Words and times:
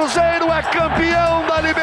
Cruzeiro 0.00 0.50
é 0.50 0.62
campeão 0.62 1.44
da 1.46 1.60
Libertadores. 1.60 1.79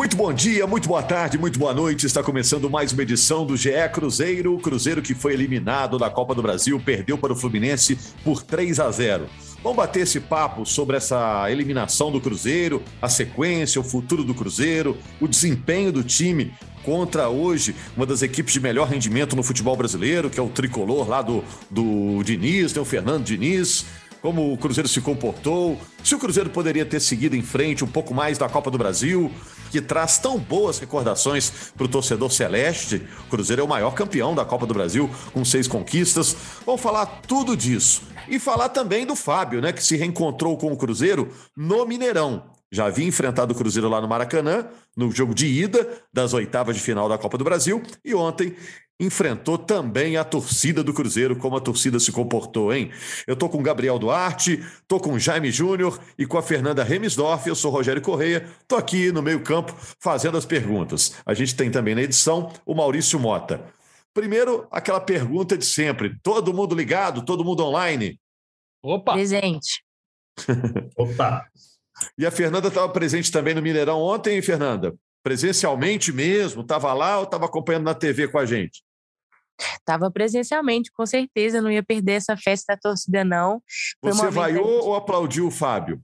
Muito 0.00 0.16
bom 0.16 0.32
dia, 0.32 0.66
muito 0.66 0.88
boa 0.88 1.02
tarde, 1.02 1.36
muito 1.36 1.58
boa 1.58 1.74
noite. 1.74 2.06
Está 2.06 2.22
começando 2.22 2.70
mais 2.70 2.90
uma 2.90 3.02
edição 3.02 3.44
do 3.44 3.54
GE 3.54 3.70
Cruzeiro. 3.92 4.54
O 4.54 4.58
Cruzeiro 4.58 5.02
que 5.02 5.14
foi 5.14 5.34
eliminado 5.34 5.98
da 5.98 6.08
Copa 6.08 6.34
do 6.34 6.40
Brasil, 6.40 6.80
perdeu 6.82 7.18
para 7.18 7.34
o 7.34 7.36
Fluminense 7.36 7.98
por 8.24 8.42
3 8.42 8.80
a 8.80 8.90
0. 8.90 9.26
Vamos 9.62 9.76
bater 9.76 10.04
esse 10.04 10.18
papo 10.18 10.64
sobre 10.64 10.96
essa 10.96 11.50
eliminação 11.50 12.10
do 12.10 12.18
Cruzeiro, 12.18 12.82
a 13.02 13.10
sequência, 13.10 13.78
o 13.78 13.84
futuro 13.84 14.24
do 14.24 14.34
Cruzeiro, 14.34 14.96
o 15.20 15.28
desempenho 15.28 15.92
do 15.92 16.02
time 16.02 16.50
contra 16.82 17.28
hoje 17.28 17.74
uma 17.94 18.06
das 18.06 18.22
equipes 18.22 18.54
de 18.54 18.60
melhor 18.60 18.88
rendimento 18.88 19.36
no 19.36 19.42
futebol 19.42 19.76
brasileiro, 19.76 20.30
que 20.30 20.40
é 20.40 20.42
o 20.42 20.48
tricolor 20.48 21.06
lá 21.06 21.20
do, 21.20 21.44
do 21.70 22.22
Diniz, 22.24 22.72
tem 22.72 22.80
o 22.80 22.86
Fernando 22.86 23.24
Diniz 23.24 23.84
como 24.22 24.52
o 24.52 24.58
Cruzeiro 24.58 24.88
se 24.88 25.00
comportou, 25.00 25.78
se 26.04 26.14
o 26.14 26.18
Cruzeiro 26.18 26.50
poderia 26.50 26.84
ter 26.84 27.00
seguido 27.00 27.36
em 27.36 27.42
frente 27.42 27.84
um 27.84 27.88
pouco 27.88 28.12
mais 28.14 28.38
da 28.38 28.48
Copa 28.48 28.70
do 28.70 28.78
Brasil, 28.78 29.32
que 29.70 29.80
traz 29.80 30.18
tão 30.18 30.38
boas 30.38 30.78
recordações 30.78 31.72
para 31.76 31.84
o 31.84 31.88
torcedor 31.88 32.30
celeste. 32.30 33.02
O 33.26 33.30
Cruzeiro 33.30 33.62
é 33.62 33.64
o 33.64 33.68
maior 33.68 33.94
campeão 33.94 34.34
da 34.34 34.44
Copa 34.44 34.66
do 34.66 34.74
Brasil, 34.74 35.08
com 35.32 35.44
seis 35.44 35.66
conquistas. 35.66 36.36
Vamos 36.66 36.80
falar 36.80 37.06
tudo 37.26 37.56
disso. 37.56 38.02
E 38.28 38.38
falar 38.38 38.68
também 38.68 39.06
do 39.06 39.16
Fábio, 39.16 39.60
né, 39.60 39.72
que 39.72 39.82
se 39.82 39.96
reencontrou 39.96 40.56
com 40.56 40.72
o 40.72 40.76
Cruzeiro 40.76 41.30
no 41.56 41.86
Mineirão. 41.86 42.59
Já 42.72 42.86
havia 42.86 43.06
enfrentado 43.06 43.52
o 43.52 43.56
Cruzeiro 43.56 43.88
lá 43.88 44.00
no 44.00 44.08
Maracanã, 44.08 44.68
no 44.96 45.10
jogo 45.10 45.34
de 45.34 45.46
ida 45.46 46.02
das 46.12 46.32
oitavas 46.32 46.76
de 46.76 46.82
final 46.82 47.08
da 47.08 47.18
Copa 47.18 47.36
do 47.36 47.44
Brasil, 47.44 47.82
e 48.04 48.14
ontem 48.14 48.54
enfrentou 49.00 49.56
também 49.56 50.18
a 50.18 50.24
torcida 50.24 50.84
do 50.84 50.92
Cruzeiro, 50.92 51.34
como 51.34 51.56
a 51.56 51.60
torcida 51.60 51.98
se 51.98 52.12
comportou, 52.12 52.72
hein? 52.72 52.90
Eu 53.26 53.34
tô 53.34 53.48
com 53.48 53.58
o 53.58 53.62
Gabriel 53.62 53.98
Duarte, 53.98 54.62
tô 54.86 55.00
com 55.00 55.14
o 55.14 55.18
Jaime 55.18 55.50
Júnior 55.50 55.98
e 56.18 56.26
com 56.26 56.36
a 56.36 56.42
Fernanda 56.42 56.84
Remisdorf, 56.84 57.48
eu 57.48 57.54
sou 57.54 57.72
Rogério 57.72 58.02
Correia, 58.02 58.46
tô 58.68 58.76
aqui 58.76 59.10
no 59.10 59.22
meio-campo 59.22 59.74
fazendo 59.98 60.36
as 60.36 60.44
perguntas. 60.44 61.14
A 61.24 61.32
gente 61.32 61.56
tem 61.56 61.70
também 61.70 61.94
na 61.94 62.02
edição 62.02 62.52
o 62.66 62.74
Maurício 62.74 63.18
Mota. 63.18 63.64
Primeiro, 64.12 64.68
aquela 64.70 65.00
pergunta 65.00 65.56
de 65.56 65.64
sempre: 65.64 66.18
todo 66.22 66.52
mundo 66.52 66.74
ligado, 66.74 67.24
todo 67.24 67.44
mundo 67.44 67.64
online? 67.64 68.20
Opa! 68.82 69.14
Presente. 69.14 69.82
Opa! 70.96 71.46
E 72.16 72.26
a 72.26 72.30
Fernanda 72.30 72.68
estava 72.68 72.88
presente 72.88 73.30
também 73.30 73.54
no 73.54 73.62
Mineirão 73.62 74.00
ontem, 74.00 74.40
Fernanda? 74.42 74.94
Presencialmente 75.22 76.12
mesmo? 76.12 76.62
Estava 76.62 76.92
lá 76.92 77.18
ou 77.18 77.24
estava 77.24 77.44
acompanhando 77.46 77.84
na 77.84 77.94
TV 77.94 78.28
com 78.28 78.38
a 78.38 78.46
gente? 78.46 78.82
Estava 79.58 80.10
presencialmente, 80.10 80.90
com 80.90 81.04
certeza, 81.04 81.60
não 81.60 81.70
ia 81.70 81.82
perder 81.82 82.12
essa 82.12 82.36
festa 82.36 82.74
da 82.74 82.80
torcida, 82.80 83.22
não. 83.24 83.62
Foi 84.02 84.12
Você 84.12 84.30
vaiou 84.30 84.86
ou 84.86 84.94
aplaudiu 84.94 85.46
o 85.46 85.50
Fábio? 85.50 86.00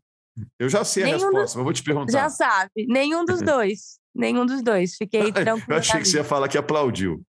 Eu 0.59 0.69
já 0.69 0.85
sei 0.85 1.05
a 1.05 1.07
Nenhum 1.07 1.19
resposta, 1.19 1.55
do... 1.55 1.59
mas 1.59 1.65
vou 1.65 1.73
te 1.73 1.83
perguntar. 1.83 2.13
Já 2.13 2.29
sabe, 2.29 2.87
nenhum 2.87 3.25
dos 3.25 3.41
dois. 3.43 3.99
nenhum 4.15 4.45
dos 4.45 4.63
dois. 4.63 4.95
Fiquei 4.97 5.33
tranquilo. 5.33 5.73
Eu 5.73 5.77
achei 5.77 6.01
que 6.01 6.07
você 6.07 6.19
ia 6.19 6.25
falar 6.25 6.49
que 6.49 6.59
aplaudiu. 6.59 7.23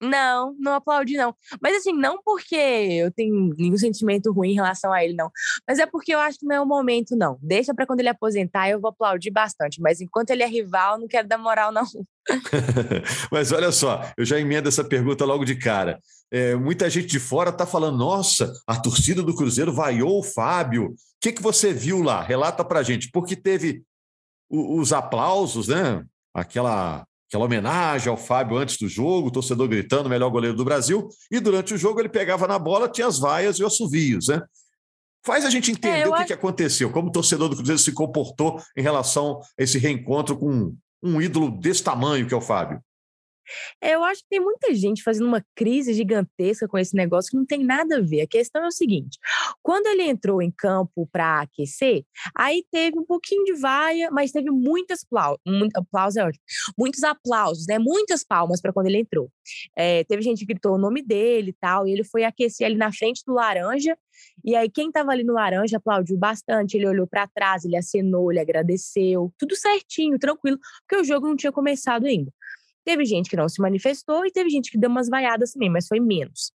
Não, 0.00 0.56
não 0.58 0.74
aplaudi, 0.74 1.16
não. 1.16 1.34
Mas 1.60 1.76
assim, 1.76 1.92
não 1.92 2.22
porque 2.22 2.56
eu 2.56 3.10
tenho 3.10 3.54
nenhum 3.56 3.76
sentimento 3.76 4.32
ruim 4.32 4.52
em 4.52 4.54
relação 4.54 4.92
a 4.92 5.04
ele, 5.04 5.14
não. 5.14 5.30
Mas 5.68 5.78
é 5.78 5.84
porque 5.84 6.14
eu 6.14 6.18
acho 6.18 6.38
que 6.38 6.46
não 6.46 6.56
é 6.56 6.60
o 6.60 6.66
momento, 6.66 7.14
não. 7.14 7.38
Deixa 7.42 7.74
para 7.74 7.86
quando 7.86 8.00
ele 8.00 8.08
aposentar, 8.08 8.70
eu 8.70 8.80
vou 8.80 8.90
aplaudir 8.90 9.30
bastante. 9.30 9.80
Mas 9.80 10.00
enquanto 10.00 10.30
ele 10.30 10.42
é 10.42 10.46
rival, 10.46 10.98
não 10.98 11.06
quero 11.06 11.28
dar 11.28 11.36
moral, 11.36 11.70
não. 11.70 11.84
mas 13.30 13.52
olha 13.52 13.70
só, 13.70 14.02
eu 14.16 14.24
já 14.24 14.38
emendo 14.38 14.68
essa 14.68 14.84
pergunta 14.84 15.24
logo 15.24 15.44
de 15.44 15.56
cara. 15.56 16.00
É, 16.30 16.54
muita 16.54 16.88
gente 16.88 17.08
de 17.08 17.20
fora 17.20 17.50
está 17.50 17.66
falando: 17.66 17.98
nossa, 17.98 18.52
a 18.66 18.80
torcida 18.80 19.22
do 19.22 19.34
Cruzeiro 19.34 19.72
vaiou 19.72 20.18
o 20.18 20.22
Fábio. 20.22 20.86
O 20.86 20.94
que, 21.20 21.32
que 21.32 21.42
você 21.42 21.72
viu 21.72 22.02
lá? 22.02 22.22
Relata 22.22 22.64
para 22.64 22.82
gente. 22.82 23.10
Porque 23.10 23.36
teve 23.36 23.82
os 24.48 24.92
aplausos, 24.92 25.68
né? 25.68 26.04
Aquela 26.34 27.04
aquela 27.30 27.44
homenagem 27.44 28.10
ao 28.10 28.16
Fábio 28.16 28.56
antes 28.56 28.76
do 28.76 28.88
jogo, 28.88 29.28
o 29.28 29.30
torcedor 29.30 29.68
gritando, 29.68 30.08
melhor 30.08 30.28
goleiro 30.30 30.56
do 30.56 30.64
Brasil, 30.64 31.08
e 31.30 31.38
durante 31.38 31.72
o 31.72 31.78
jogo 31.78 32.00
ele 32.00 32.08
pegava 32.08 32.48
na 32.48 32.58
bola, 32.58 32.88
tinha 32.88 33.06
as 33.06 33.20
vaias 33.20 33.56
e 33.56 33.62
os 33.62 33.72
assovios, 33.72 34.26
né? 34.26 34.42
Faz 35.24 35.44
a 35.44 35.50
gente 35.50 35.70
entender 35.70 36.00
é, 36.00 36.08
o 36.08 36.10
que, 36.10 36.16
acho... 36.16 36.26
que 36.26 36.32
aconteceu, 36.32 36.90
como 36.90 37.08
o 37.08 37.12
torcedor 37.12 37.48
do 37.48 37.54
Cruzeiro 37.54 37.78
se 37.78 37.92
comportou 37.92 38.60
em 38.76 38.82
relação 38.82 39.38
a 39.58 39.62
esse 39.62 39.78
reencontro 39.78 40.36
com 40.36 40.74
um 41.00 41.22
ídolo 41.22 41.52
desse 41.52 41.84
tamanho 41.84 42.26
que 42.26 42.34
é 42.34 42.36
o 42.36 42.40
Fábio. 42.40 42.82
Eu 43.80 44.04
acho 44.04 44.22
que 44.22 44.28
tem 44.28 44.40
muita 44.40 44.74
gente 44.74 45.02
fazendo 45.02 45.26
uma 45.26 45.44
crise 45.54 45.92
gigantesca 45.92 46.68
com 46.68 46.78
esse 46.78 46.94
negócio 46.94 47.30
que 47.30 47.36
não 47.36 47.46
tem 47.46 47.64
nada 47.64 47.96
a 47.98 48.00
ver. 48.00 48.22
A 48.22 48.26
questão 48.26 48.64
é 48.64 48.68
o 48.68 48.72
seguinte: 48.72 49.18
quando 49.62 49.86
ele 49.86 50.02
entrou 50.02 50.42
em 50.42 50.50
campo 50.50 51.08
para 51.12 51.42
aquecer, 51.42 52.04
aí 52.36 52.64
teve 52.70 52.98
um 52.98 53.04
pouquinho 53.04 53.44
de 53.44 53.54
vaia, 53.54 54.10
mas 54.10 54.32
teve 54.32 54.50
muitas 54.50 55.00
aplausos 55.74 56.16
é 56.16 56.24
ótimo, 56.24 56.44
muitos 56.78 57.02
aplausos, 57.02 57.66
né? 57.66 57.78
Muitas 57.78 58.24
palmas 58.24 58.60
para 58.60 58.72
quando 58.72 58.86
ele 58.86 58.98
entrou. 58.98 59.30
É, 59.76 60.04
teve 60.04 60.22
gente 60.22 60.40
que 60.40 60.46
gritou 60.46 60.74
o 60.74 60.78
nome 60.78 61.02
dele 61.02 61.50
e 61.50 61.56
tal, 61.60 61.86
e 61.86 61.92
ele 61.92 62.04
foi 62.04 62.24
aquecer 62.24 62.66
ali 62.66 62.76
na 62.76 62.92
frente 62.92 63.22
do 63.26 63.34
laranja. 63.34 63.96
E 64.44 64.54
aí, 64.54 64.70
quem 64.70 64.88
estava 64.88 65.12
ali 65.12 65.24
no 65.24 65.32
laranja 65.32 65.78
aplaudiu 65.78 66.18
bastante. 66.18 66.76
Ele 66.76 66.86
olhou 66.86 67.06
para 67.06 67.26
trás, 67.26 67.64
ele 67.64 67.76
acenou, 67.76 68.30
ele 68.30 68.40
agradeceu, 68.40 69.32
tudo 69.38 69.56
certinho, 69.56 70.18
tranquilo, 70.18 70.58
porque 70.86 71.02
o 71.02 71.04
jogo 71.04 71.26
não 71.26 71.36
tinha 71.36 71.52
começado 71.52 72.06
ainda. 72.06 72.32
Teve 72.90 73.04
gente 73.04 73.30
que 73.30 73.36
não 73.36 73.48
se 73.48 73.62
manifestou 73.62 74.26
e 74.26 74.32
teve 74.32 74.50
gente 74.50 74.68
que 74.68 74.76
deu 74.76 74.90
umas 74.90 75.08
vaiadas 75.08 75.52
também, 75.52 75.70
mas 75.70 75.86
foi 75.86 76.00
menos. 76.00 76.50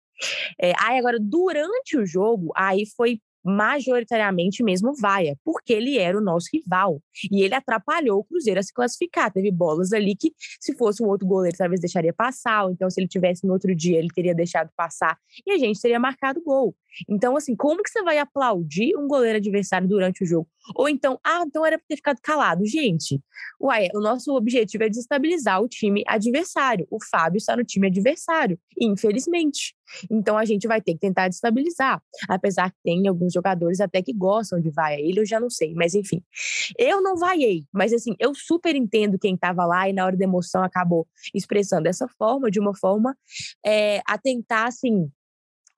É, 0.58 0.72
aí 0.80 0.98
agora, 0.98 1.18
durante 1.20 1.98
o 1.98 2.06
jogo, 2.06 2.50
aí 2.56 2.86
foi 2.96 3.20
majoritariamente 3.44 4.62
mesmo 4.62 4.92
vaia, 4.94 5.36
porque 5.44 5.72
ele 5.72 5.98
era 5.98 6.16
o 6.16 6.20
nosso 6.20 6.48
rival 6.52 7.02
e 7.30 7.42
ele 7.42 7.54
atrapalhou 7.54 8.20
o 8.20 8.24
Cruzeiro 8.24 8.60
a 8.60 8.62
se 8.62 8.72
classificar. 8.72 9.32
Teve 9.32 9.50
bolas 9.50 9.92
ali 9.92 10.14
que, 10.14 10.32
se 10.60 10.76
fosse 10.76 11.02
um 11.02 11.06
outro 11.06 11.26
goleiro, 11.26 11.56
talvez 11.56 11.80
deixaria 11.80 12.12
passar, 12.12 12.64
ou 12.64 12.70
então 12.70 12.88
se 12.90 13.00
ele 13.00 13.08
tivesse 13.08 13.46
no 13.46 13.52
outro 13.52 13.74
dia, 13.74 13.98
ele 13.98 14.08
teria 14.14 14.34
deixado 14.34 14.70
passar 14.76 15.18
e 15.46 15.52
a 15.52 15.58
gente 15.58 15.80
teria 15.80 15.98
marcado 15.98 16.42
gol. 16.42 16.74
Então, 17.08 17.36
assim, 17.36 17.56
como 17.56 17.82
que 17.82 17.90
você 17.90 18.02
vai 18.02 18.18
aplaudir 18.18 18.96
um 18.96 19.08
goleiro 19.08 19.38
adversário 19.38 19.88
durante 19.88 20.22
o 20.22 20.26
jogo? 20.26 20.48
Ou 20.74 20.88
então, 20.88 21.18
ah, 21.24 21.42
então 21.46 21.64
era 21.64 21.78
para 21.78 21.86
ter 21.88 21.96
ficado 21.96 22.20
calado. 22.22 22.66
Gente, 22.66 23.20
uai, 23.60 23.88
o 23.94 24.00
nosso 24.00 24.34
objetivo 24.34 24.84
é 24.84 24.88
desestabilizar 24.88 25.60
o 25.60 25.68
time 25.68 26.04
adversário. 26.06 26.86
O 26.90 26.98
Fábio 27.02 27.38
está 27.38 27.56
no 27.56 27.64
time 27.64 27.88
adversário, 27.88 28.58
infelizmente. 28.78 29.74
Então 30.10 30.36
a 30.36 30.44
gente 30.44 30.66
vai 30.66 30.80
ter 30.80 30.94
que 30.94 31.00
tentar 31.00 31.28
destabilizar. 31.28 32.02
Apesar 32.28 32.70
que 32.70 32.76
tem 32.82 33.06
alguns 33.08 33.32
jogadores 33.32 33.80
até 33.80 34.02
que 34.02 34.12
gostam 34.12 34.60
de 34.60 34.70
vaia. 34.70 35.00
Ele 35.00 35.20
eu 35.20 35.26
já 35.26 35.38
não 35.38 35.50
sei, 35.50 35.74
mas 35.74 35.94
enfim. 35.94 36.22
Eu 36.78 37.02
não 37.02 37.16
vaiei, 37.16 37.64
mas 37.72 37.92
assim, 37.92 38.14
eu 38.18 38.34
super 38.34 38.74
entendo 38.74 39.18
quem 39.18 39.34
estava 39.34 39.64
lá 39.64 39.88
e 39.88 39.92
na 39.92 40.04
hora 40.04 40.16
da 40.16 40.24
emoção 40.24 40.62
acabou 40.62 41.06
expressando 41.34 41.84
dessa 41.84 42.06
forma, 42.08 42.50
de 42.50 42.60
uma 42.60 42.76
forma 42.76 43.16
é, 43.64 44.00
a 44.06 44.18
tentar, 44.18 44.66
assim, 44.66 45.10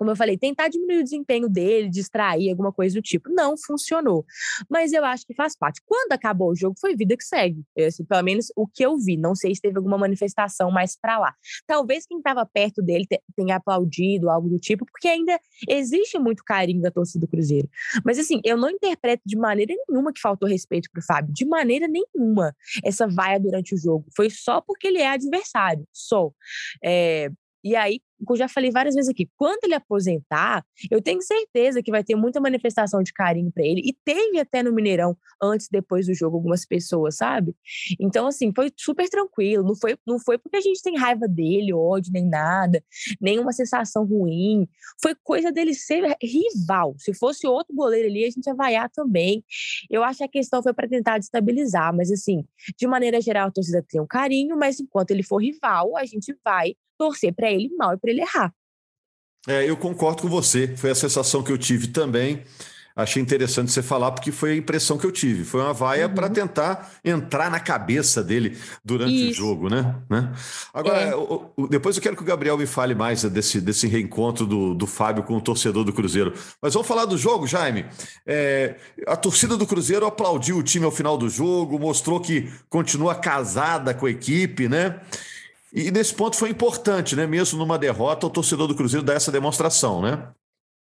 como 0.05 0.13
eu 0.13 0.17
falei, 0.17 0.37
tentar 0.37 0.69
diminuir 0.69 0.99
o 0.99 1.03
desempenho 1.03 1.49
dele, 1.49 1.89
distrair, 1.89 2.51
alguma 2.51 2.71
coisa 2.71 2.95
do 2.95 3.01
tipo. 3.01 3.31
Não 3.31 3.57
funcionou. 3.57 4.27
Mas 4.69 4.93
eu 4.93 5.03
acho 5.03 5.27
que 5.27 5.33
faz 5.33 5.57
parte. 5.57 5.81
Quando 5.87 6.13
acabou 6.13 6.51
o 6.51 6.55
jogo, 6.55 6.77
foi 6.79 6.95
vida 6.95 7.17
que 7.17 7.25
segue. 7.25 7.65
Esse, 7.75 8.05
pelo 8.05 8.23
menos 8.23 8.53
o 8.55 8.67
que 8.67 8.85
eu 8.85 8.99
vi. 8.99 9.17
Não 9.17 9.35
sei 9.35 9.55
se 9.55 9.63
teve 9.63 9.79
alguma 9.79 9.97
manifestação 9.97 10.71
mais 10.71 10.95
para 10.95 11.19
lá. 11.19 11.35
Talvez 11.67 12.07
quem 12.07 12.19
estava 12.19 12.45
perto 12.45 12.83
dele 12.83 13.07
tenha 13.35 13.57
aplaudido, 13.57 14.29
algo 14.29 14.51
do 14.51 14.59
tipo, 14.59 14.85
porque 14.85 15.09
ainda 15.09 15.41
existe 15.67 16.19
muito 16.19 16.45
carinho 16.45 16.83
da 16.83 16.91
torcida 16.91 17.27
do 17.27 17.31
Cruzeiro. 17.31 17.69
Mas 18.05 18.19
assim, 18.19 18.43
eu 18.45 18.59
não 18.59 18.69
interpreto 18.69 19.23
de 19.25 19.39
maneira 19.39 19.75
nenhuma 19.89 20.13
que 20.13 20.21
faltou 20.21 20.47
respeito 20.47 20.91
pro 20.93 21.03
Fábio. 21.03 21.33
De 21.33 21.47
maneira 21.47 21.89
nenhuma 21.89 22.55
essa 22.85 23.09
vaia 23.09 23.41
durante 23.41 23.75
o 23.75 23.79
jogo. 23.79 24.05
Foi 24.15 24.29
só 24.29 24.61
porque 24.61 24.87
ele 24.87 24.99
é 24.99 25.09
adversário. 25.09 25.89
Só. 25.91 26.31
É, 26.85 27.31
E 27.65 27.75
aí, 27.75 28.01
eu 28.31 28.37
já 28.37 28.49
falei 28.49 28.71
várias 28.71 28.95
vezes 28.95 29.11
aqui, 29.11 29.29
quando 29.37 29.65
ele 29.65 29.75
aposentar, 29.75 30.65
eu 30.91 31.01
tenho 31.01 31.21
certeza 31.23 31.83
que 31.83 31.91
vai 31.91 32.05
ter 32.05 32.15
muita 32.15 32.41
manifestação 32.41 33.03
de 33.03 33.13
carinho 33.13 33.51
para 33.51 33.65
ele. 33.65 33.81
E 33.85 33.97
teve 34.05 34.39
até 34.39 34.63
no 34.63 34.73
Mineirão, 34.73 35.17
antes 35.43 35.69
depois 35.71 36.07
do 36.07 36.15
jogo, 36.15 36.37
algumas 36.37 36.65
pessoas, 36.65 37.17
sabe? 37.17 37.55
Então, 38.01 38.27
assim, 38.27 38.53
foi 38.55 38.71
super 38.77 39.09
tranquilo. 39.09 39.65
Não 39.65 39.75
foi, 39.75 39.97
não 40.07 40.19
foi 40.19 40.39
porque 40.39 40.57
a 40.57 40.61
gente 40.61 40.83
tem 40.83 40.97
raiva 40.97 41.27
dele, 41.27 41.73
ódio, 41.73 42.13
nem 42.13 42.29
nada, 42.29 42.83
nenhuma 43.21 43.53
sensação 43.53 44.05
ruim. 44.05 44.69
Foi 45.03 45.15
coisa 45.23 45.51
dele 45.51 45.75
ser 45.75 46.17
rival. 46.23 46.95
Se 46.99 47.15
fosse 47.15 47.47
outro 47.47 47.75
goleiro 47.75 48.09
ali, 48.09 48.25
a 48.25 48.31
gente 48.31 48.47
ia 48.47 48.55
vaiar 48.55 48.91
também. 48.91 49.45
Eu 49.91 50.03
acho 50.05 50.19
que 50.19 50.25
a 50.25 50.29
questão 50.29 50.63
foi 50.63 50.73
para 50.73 50.89
tentar 50.89 51.19
destabilizar, 51.19 51.95
mas, 51.95 52.11
assim, 52.11 52.45
de 52.77 52.87
maneira 52.87 53.21
geral, 53.21 53.49
a 53.49 53.51
torcida 53.51 53.85
tem 53.89 54.01
um 54.01 54.07
carinho, 54.07 54.57
mas 54.57 54.81
enquanto 54.81 55.11
ele 55.11 55.23
for 55.23 55.39
rival, 55.43 55.97
a 55.97 56.05
gente 56.05 56.35
vai 56.45 56.75
torcer 56.99 57.35
para 57.35 57.51
ele 57.51 57.71
mal 57.77 57.95
e 57.95 57.99
para 57.99 58.11
ele 58.11 58.21
errar. 58.21 58.53
É, 59.47 59.69
eu 59.69 59.77
concordo 59.77 60.23
com 60.23 60.29
você. 60.29 60.75
Foi 60.77 60.91
a 60.91 60.95
sensação 60.95 61.43
que 61.43 61.53
eu 61.53 61.59
tive 61.59 61.89
também. 61.89 62.43
Achei 62.97 63.21
interessante 63.21 63.73
você 63.73 63.83
falar, 63.83 64.13
porque 64.13 64.31
foi 64.31 64.53
a 64.53 64.57
impressão 64.57 64.97
que 64.97 65.05
eu 65.05 65.11
tive. 65.11 65.45
Foi 65.45 65.61
uma 65.61 65.73
vaia 65.73 66.07
uhum. 66.07 66.15
para 66.15 66.31
tentar 66.31 66.93
entrar 67.05 67.51
na 67.51 67.59
cabeça 67.59 68.23
dele 68.23 68.57
durante 68.85 69.31
Isso. 69.31 69.43
o 69.43 69.47
jogo, 69.47 69.69
né? 69.69 69.97
né? 70.09 70.33
Agora, 70.73 71.01
é. 71.01 71.13
depois 71.69 71.97
eu 71.97 72.03
quero 72.03 72.15
que 72.15 72.23
o 72.23 72.25
Gabriel 72.25 72.57
me 72.57 72.67
fale 72.67 72.95
mais 72.95 73.25
desse, 73.25 73.61
desse 73.61 73.89
reencontro 73.89 74.47
do, 74.47 74.75
do 74.75 74.87
Fábio 74.87 75.25
com 75.25 75.37
o 75.37 75.41
torcedor 75.41 75.83
do 75.83 75.93
Cruzeiro. 75.93 76.35
Mas 76.63 76.73
vamos 76.73 76.87
falar 76.87 77.05
do 77.05 77.19
jogo, 77.19 77.49
Jaime. 77.49 77.85
É, 78.25 78.77
a 79.09 79.17
torcida 79.17 79.57
do 79.57 79.67
Cruzeiro 79.67 80.07
aplaudiu 80.07 80.59
o 80.59 80.63
time 80.63 80.85
ao 80.85 80.93
final 80.93 81.19
do 81.19 81.29
jogo, 81.29 81.81
mostrou 81.81 82.21
que 82.21 82.49
continua 82.69 83.17
casada 83.17 83.93
com 83.93 84.07
a 84.07 84.11
equipe, 84.11 84.69
né? 84.69 85.01
E 85.75 85.91
nesse 85.91 86.15
ponto 86.15 86.37
foi 86.37 86.51
importante, 86.51 87.17
né? 87.17 87.27
Mesmo 87.27 87.59
numa 87.59 87.77
derrota, 87.77 88.29
o 88.29 88.31
torcedor 88.31 88.69
do 88.69 88.77
Cruzeiro 88.77 89.05
dá 89.05 89.15
essa 89.15 89.33
demonstração, 89.33 90.01
né? 90.01 90.29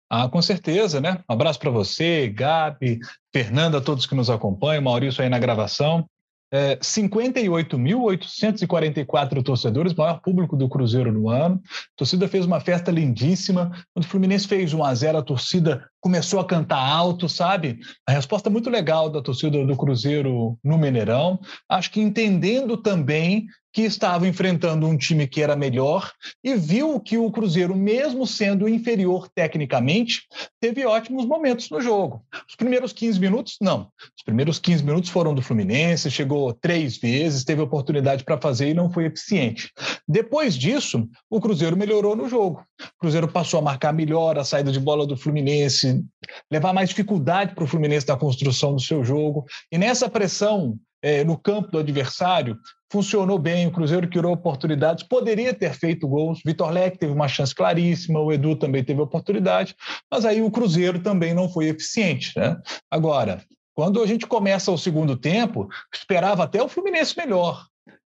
Ah, 0.08 0.28
com 0.28 0.40
certeza, 0.40 1.00
né? 1.00 1.18
Um 1.28 1.32
abraço 1.32 1.58
para 1.58 1.70
você, 1.70 2.28
Gabi, 2.28 3.00
Fernanda, 3.32 3.80
todos 3.80 4.06
que 4.06 4.14
nos 4.14 4.30
acompanham, 4.30 4.82
Maurício 4.82 5.20
aí 5.20 5.28
na 5.28 5.40
gravação. 5.40 6.08
É, 6.50 6.76
58.844 6.76 9.42
torcedores, 9.42 9.92
maior 9.92 10.22
público 10.22 10.56
do 10.56 10.66
Cruzeiro 10.68 11.12
no 11.12 11.28
ano. 11.28 11.60
A 11.66 11.96
torcida 11.96 12.28
fez 12.28 12.46
uma 12.46 12.60
festa 12.60 12.92
lindíssima. 12.92 13.70
Quando 13.92 14.06
o 14.06 14.08
Fluminense 14.08 14.48
fez 14.48 14.72
1 14.72 14.82
a 14.82 14.94
0 14.94 15.18
a 15.18 15.22
torcida 15.22 15.86
começou 16.00 16.40
a 16.40 16.44
cantar 16.44 16.78
alto, 16.78 17.28
sabe? 17.28 17.78
A 18.06 18.12
resposta 18.12 18.48
muito 18.48 18.70
legal 18.70 19.10
da 19.10 19.22
torcida 19.22 19.64
do 19.64 19.76
Cruzeiro 19.76 20.58
no 20.62 20.78
Mineirão. 20.78 21.38
Acho 21.68 21.90
que 21.90 22.00
entendendo 22.00 22.76
também 22.76 23.46
que 23.72 23.82
estava 23.82 24.26
enfrentando 24.26 24.86
um 24.86 24.96
time 24.96 25.26
que 25.26 25.42
era 25.42 25.54
melhor 25.54 26.10
e 26.42 26.54
viu 26.54 26.98
que 26.98 27.18
o 27.18 27.30
Cruzeiro, 27.30 27.76
mesmo 27.76 28.26
sendo 28.26 28.68
inferior 28.68 29.28
tecnicamente, 29.28 30.22
teve 30.60 30.84
ótimos 30.84 31.26
momentos 31.26 31.70
no 31.70 31.80
jogo. 31.80 32.24
Os 32.48 32.56
primeiros 32.56 32.92
15 32.92 33.20
minutos, 33.20 33.56
não. 33.60 33.88
Os 34.16 34.24
primeiros 34.24 34.58
15 34.58 34.82
minutos 34.82 35.10
foram 35.10 35.34
do 35.34 35.42
Fluminense, 35.42 36.10
chegou 36.10 36.52
três 36.52 36.96
vezes, 36.96 37.44
teve 37.44 37.60
oportunidade 37.60 38.24
para 38.24 38.40
fazer 38.40 38.70
e 38.70 38.74
não 38.74 38.90
foi 38.90 39.04
eficiente. 39.04 39.70
Depois 40.08 40.56
disso, 40.56 41.08
o 41.30 41.40
Cruzeiro 41.40 41.76
melhorou 41.76 42.16
no 42.16 42.28
jogo. 42.28 42.64
O 42.80 43.00
Cruzeiro 43.00 43.28
passou 43.28 43.60
a 43.60 43.62
marcar 43.62 43.92
melhor 43.92 44.38
a 44.38 44.44
saída 44.44 44.70
de 44.70 44.80
bola 44.80 45.06
do 45.06 45.16
Fluminense, 45.16 46.04
levar 46.50 46.72
mais 46.72 46.88
dificuldade 46.88 47.54
para 47.54 47.64
o 47.64 47.66
Fluminense 47.66 48.06
na 48.08 48.16
construção 48.16 48.74
do 48.74 48.80
seu 48.80 49.04
jogo. 49.04 49.44
E 49.70 49.78
nessa 49.78 50.08
pressão 50.08 50.78
é, 51.02 51.24
no 51.24 51.38
campo 51.38 51.70
do 51.70 51.78
adversário, 51.78 52.56
funcionou 52.90 53.38
bem, 53.38 53.66
o 53.66 53.70
Cruzeiro 53.70 54.08
criou 54.08 54.32
oportunidades, 54.32 55.04
poderia 55.04 55.52
ter 55.52 55.72
feito 55.74 56.08
gols, 56.08 56.40
Vitor 56.44 56.70
Leque 56.70 56.98
teve 56.98 57.12
uma 57.12 57.28
chance 57.28 57.54
claríssima, 57.54 58.20
o 58.20 58.32
Edu 58.32 58.56
também 58.56 58.82
teve 58.82 59.00
oportunidade, 59.00 59.74
mas 60.10 60.24
aí 60.24 60.42
o 60.42 60.50
Cruzeiro 60.50 60.98
também 60.98 61.34
não 61.34 61.48
foi 61.48 61.66
eficiente. 61.66 62.32
Né? 62.36 62.56
Agora, 62.90 63.42
quando 63.74 64.02
a 64.02 64.06
gente 64.06 64.26
começa 64.26 64.72
o 64.72 64.78
segundo 64.78 65.16
tempo, 65.16 65.68
esperava 65.92 66.44
até 66.44 66.62
o 66.62 66.68
Fluminense 66.68 67.16
melhor. 67.16 67.64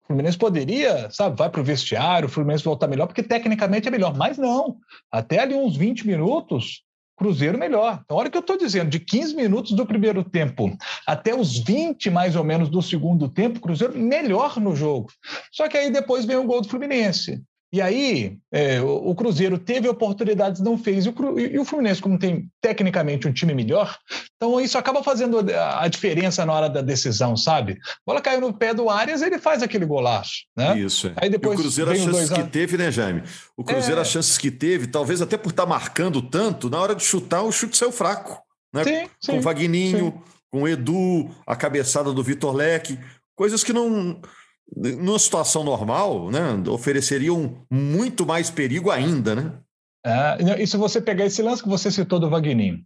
O 0.07 0.15
Fluminense 0.15 0.39
poderia, 0.39 1.11
sabe, 1.11 1.37
vai 1.37 1.51
para 1.51 1.61
o 1.61 1.65
vestiário, 1.65 2.29
o 2.29 2.31
Fluminense 2.31 2.63
voltar 2.63 2.87
melhor, 2.87 3.07
porque 3.07 3.25
tecnicamente 3.25 3.89
é 3.89 3.91
melhor, 3.91 4.17
mas 4.17 4.39
não. 4.39 4.77
Até 5.11 5.41
ali 5.41 5.53
uns 5.53 5.77
20 5.77 6.07
minutos, 6.07 6.85
Cruzeiro 7.17 7.59
melhor. 7.59 8.03
Então, 8.05 8.17
olha 8.17 8.29
o 8.29 8.31
que 8.31 8.37
eu 8.37 8.43
estou 8.43 8.57
dizendo, 8.57 8.89
de 8.89 9.01
15 9.01 9.35
minutos 9.35 9.73
do 9.73 9.85
primeiro 9.85 10.23
tempo 10.23 10.77
até 11.05 11.35
os 11.35 11.59
20 11.59 12.09
mais 12.11 12.37
ou 12.37 12.45
menos 12.45 12.69
do 12.69 12.81
segundo 12.81 13.29
tempo, 13.29 13.59
Cruzeiro 13.59 13.99
melhor 13.99 14.61
no 14.61 14.77
jogo. 14.77 15.11
Só 15.51 15.67
que 15.67 15.77
aí 15.77 15.91
depois 15.91 16.25
vem 16.25 16.37
o 16.37 16.45
gol 16.45 16.61
do 16.61 16.69
Fluminense. 16.69 17.43
E 17.77 17.83
aí, 17.83 18.39
é, 18.51 18.81
o, 18.81 19.11
o, 19.11 19.15
Cruzeiro 19.15 19.59
teve 19.59 19.87
oportunidades, 19.87 20.63
não 20.63 20.79
fez, 20.79 21.05
e 21.05 21.11
o, 21.11 21.39
e 21.39 21.59
o, 21.59 21.65
Fluminense, 21.65 22.01
como 22.01 22.19
tem 22.19 22.49
tecnicamente 22.59 23.29
um 23.29 23.33
time 23.35 23.53
melhor, 23.53 23.99
então 24.35 24.59
isso 24.59 24.79
acaba 24.79 25.03
fazendo 25.03 25.41
a, 25.53 25.85
a, 25.85 25.87
diferença 25.87 26.47
na 26.47 26.55
hora 26.55 26.71
da 26.71 26.81
decisão, 26.81 27.37
sabe? 27.37 27.73
A 27.73 27.77
bola 28.07 28.23
caiu 28.23 28.41
no 28.41 28.55
pé 28.55 28.73
do 28.73 28.89
Arias, 28.89 29.21
ele 29.21 29.39
faz 29.39 29.63
aquele 29.63 29.85
golaço, 29.85 30.47
né? 30.57 30.79
Isso. 30.79 31.09
É. 31.09 31.13
Aí 31.17 31.29
depois 31.29 31.59
e 31.59 31.61
o 31.61 31.63
Cruzeiro, 31.65 31.91
as 31.91 31.99
chances 31.99 32.31
que 32.31 32.45
teve, 32.45 32.79
né, 32.79 32.91
Jaime? 32.91 33.23
O 33.55 33.63
Cruzeiro, 33.63 33.99
é... 33.99 34.01
as 34.01 34.09
chances 34.09 34.39
que 34.39 34.51
teve, 34.51 34.87
talvez 34.87 35.21
até 35.21 35.37
por 35.37 35.51
estar 35.51 35.65
tá 35.65 35.69
marcando 35.69 36.23
tanto, 36.23 36.71
na 36.71 36.81
hora 36.81 36.95
de 36.95 37.05
chutar, 37.05 37.43
o 37.43 37.53
chute 37.53 37.77
saiu 37.77 37.93
fraco, 37.93 38.41
né? 38.73 38.85
Sim, 38.85 39.11
sim, 39.21 39.33
com 39.33 39.39
o 39.39 39.43
Vagninho, 39.43 39.99
sim. 39.99 40.33
com 40.51 40.63
o 40.63 40.69
Edu, 40.69 41.31
a 41.47 41.55
cabeçada 41.55 42.11
do 42.11 42.23
Vitor 42.23 42.55
Leque, 42.55 42.99
coisas 43.35 43.63
que 43.63 43.75
não 43.75 44.19
numa 44.75 45.19
situação 45.19 45.63
normal, 45.63 46.31
né, 46.31 46.41
ofereceriam 46.69 47.65
muito 47.71 48.27
mais 48.27 48.51
perigo 48.51 48.91
ainda, 48.91 49.35
né? 49.35 49.53
É, 50.05 50.63
e 50.63 50.67
se 50.67 50.77
você 50.77 51.01
pegar 51.01 51.25
esse 51.25 51.43
lance 51.43 51.63
que 51.63 51.69
você 51.69 51.91
citou 51.91 52.21
do 52.21 52.31
Vagninho, 52.31 52.81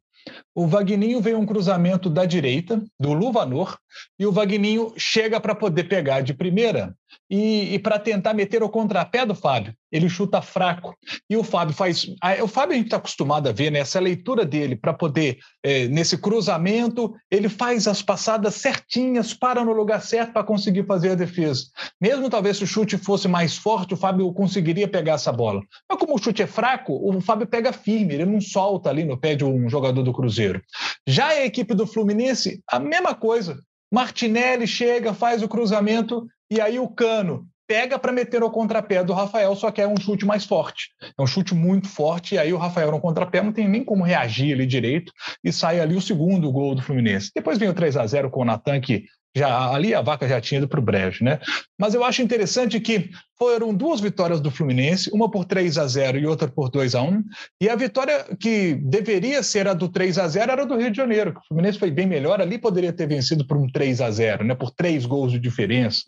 o 0.54 0.66
Vagninho 0.66 1.20
veio 1.20 1.38
um 1.38 1.46
cruzamento 1.46 2.08
da 2.08 2.24
direita, 2.24 2.82
do 2.98 3.12
Luvanor, 3.12 3.78
e 4.18 4.26
o 4.26 4.32
Vagninho 4.32 4.92
chega 4.96 5.40
para 5.40 5.54
poder 5.54 5.84
pegar 5.84 6.22
de 6.22 6.34
primeira 6.34 6.94
e, 7.28 7.74
e 7.74 7.78
para 7.78 7.98
tentar 7.98 8.34
meter 8.34 8.62
o 8.62 8.68
contrapé 8.68 9.24
do 9.24 9.34
Fábio. 9.34 9.74
Ele 9.90 10.08
chuta 10.08 10.40
fraco. 10.40 10.96
E 11.28 11.36
o 11.36 11.42
Fábio 11.42 11.74
faz. 11.74 12.06
O 12.42 12.46
Fábio 12.46 12.74
a 12.74 12.76
gente 12.76 12.86
está 12.86 12.96
acostumado 12.96 13.48
a 13.48 13.52
ver, 13.52 13.70
né? 13.70 13.80
Essa 13.80 13.98
leitura 13.98 14.44
dele 14.44 14.76
para 14.76 14.92
poder, 14.92 15.38
é, 15.64 15.88
nesse 15.88 16.16
cruzamento, 16.16 17.12
ele 17.30 17.48
faz 17.48 17.88
as 17.88 18.00
passadas 18.00 18.54
certinhas, 18.54 19.34
para 19.34 19.64
no 19.64 19.72
lugar 19.72 20.00
certo 20.02 20.32
para 20.32 20.44
conseguir 20.44 20.86
fazer 20.86 21.10
a 21.10 21.14
defesa. 21.14 21.64
Mesmo 22.00 22.30
talvez 22.30 22.58
se 22.58 22.64
o 22.64 22.66
chute 22.66 22.96
fosse 22.98 23.26
mais 23.26 23.56
forte, 23.56 23.94
o 23.94 23.96
Fábio 23.96 24.32
conseguiria 24.32 24.86
pegar 24.86 25.14
essa 25.14 25.32
bola. 25.32 25.60
Mas 25.88 25.98
como 25.98 26.14
o 26.14 26.18
chute 26.18 26.42
é 26.42 26.46
fraco, 26.46 26.92
o 27.02 27.20
Fábio 27.20 27.46
pega 27.46 27.72
firme, 27.72 28.14
ele 28.14 28.24
não 28.24 28.40
solta 28.40 28.90
ali 28.90 29.04
no 29.04 29.18
pé 29.18 29.34
de 29.34 29.44
um 29.44 29.68
jogador 29.68 30.02
do 30.02 30.12
Cruzeiro. 30.12 30.62
Já 31.06 31.28
a 31.28 31.44
equipe 31.44 31.74
do 31.74 31.86
Fluminense, 31.86 32.62
a 32.68 32.78
mesma 32.78 33.14
coisa. 33.14 33.58
Martinelli 33.90 34.66
chega, 34.66 35.12
faz 35.12 35.42
o 35.42 35.48
cruzamento 35.48 36.26
e 36.50 36.60
aí 36.60 36.78
o 36.78 36.88
Cano 36.88 37.46
pega 37.70 38.00
para 38.00 38.10
meter 38.10 38.42
o 38.42 38.50
contrapé 38.50 39.04
do 39.04 39.12
Rafael, 39.12 39.54
só 39.54 39.70
que 39.70 39.81
é 39.81 39.87
um 39.87 39.96
chute 39.96 40.26
mais 40.26 40.44
forte. 40.44 40.88
É 41.16 41.22
um 41.22 41.26
chute 41.26 41.54
muito 41.54 41.88
forte, 41.88 42.34
e 42.34 42.38
aí 42.38 42.52
o 42.52 42.58
Rafael 42.58 42.90
no 42.90 43.00
contrapé 43.00 43.40
não 43.40 43.52
tem 43.52 43.69
nem 43.69 43.84
como 43.84 44.02
reagir 44.02 44.52
ali 44.52 44.66
direito, 44.66 45.12
e 45.44 45.52
sai 45.52 45.78
ali 45.78 45.94
o 45.94 46.00
segundo 46.00 46.50
gol 46.50 46.75
do 46.75 46.82
Fluminense. 46.82 47.31
Depois 47.32 47.58
vem 47.58 47.69
o 47.69 47.75
3 47.75 47.96
a 47.96 48.04
0 48.04 48.28
com 48.28 48.42
o 48.42 48.44
Natan, 48.44 48.81
que 48.81 49.04
já 49.36 49.72
ali 49.72 49.94
a 49.94 50.02
vaca 50.02 50.28
já 50.28 50.40
tinha 50.40 50.58
ido 50.58 50.68
para 50.68 50.80
o 50.80 50.82
brejo, 50.82 51.25
né? 51.25 51.38
Mas 51.78 51.94
eu 51.94 52.04
acho 52.04 52.22
interessante 52.22 52.80
que 52.80 53.10
foram 53.38 53.72
duas 53.72 54.00
vitórias 54.00 54.40
do 54.40 54.50
Fluminense, 54.50 55.10
uma 55.12 55.30
por 55.30 55.44
3 55.44 55.78
a 55.78 55.87
0 55.87 56.18
e 56.18 56.26
outra 56.26 56.49
por 56.49 56.68
2 56.68 56.94
a 56.94 57.02
1 57.02 57.25
e 57.60 57.68
a 57.68 57.76
vitória 57.76 58.25
que 58.38 58.75
deveria 58.75 59.42
ser 59.42 59.68
a 59.68 59.75
do 59.75 59.88
3 59.88 60.18
a 60.18 60.28
0 60.28 60.52
era 60.52 60.66
do 60.66 60.76
Rio 60.76 60.90
de 60.90 60.96
Janeiro, 60.96 61.32
que 61.32 61.38
o 61.38 61.44
Fluminense 61.49 61.78
foi 61.78 61.90
bem 61.90 62.06
melhor, 62.06 62.40
ali 62.40 62.58
poderia 62.58 62.92
ter 62.92 63.06
vencido 63.06 63.46
por 63.46 63.56
um 63.56 63.66
3 63.70 64.00
a 64.00 64.10
0 64.10 64.44
né? 64.44 64.54
Por 64.54 64.70
três 64.70 65.06
gols 65.06 65.32
de 65.32 65.38
diferença. 65.38 66.02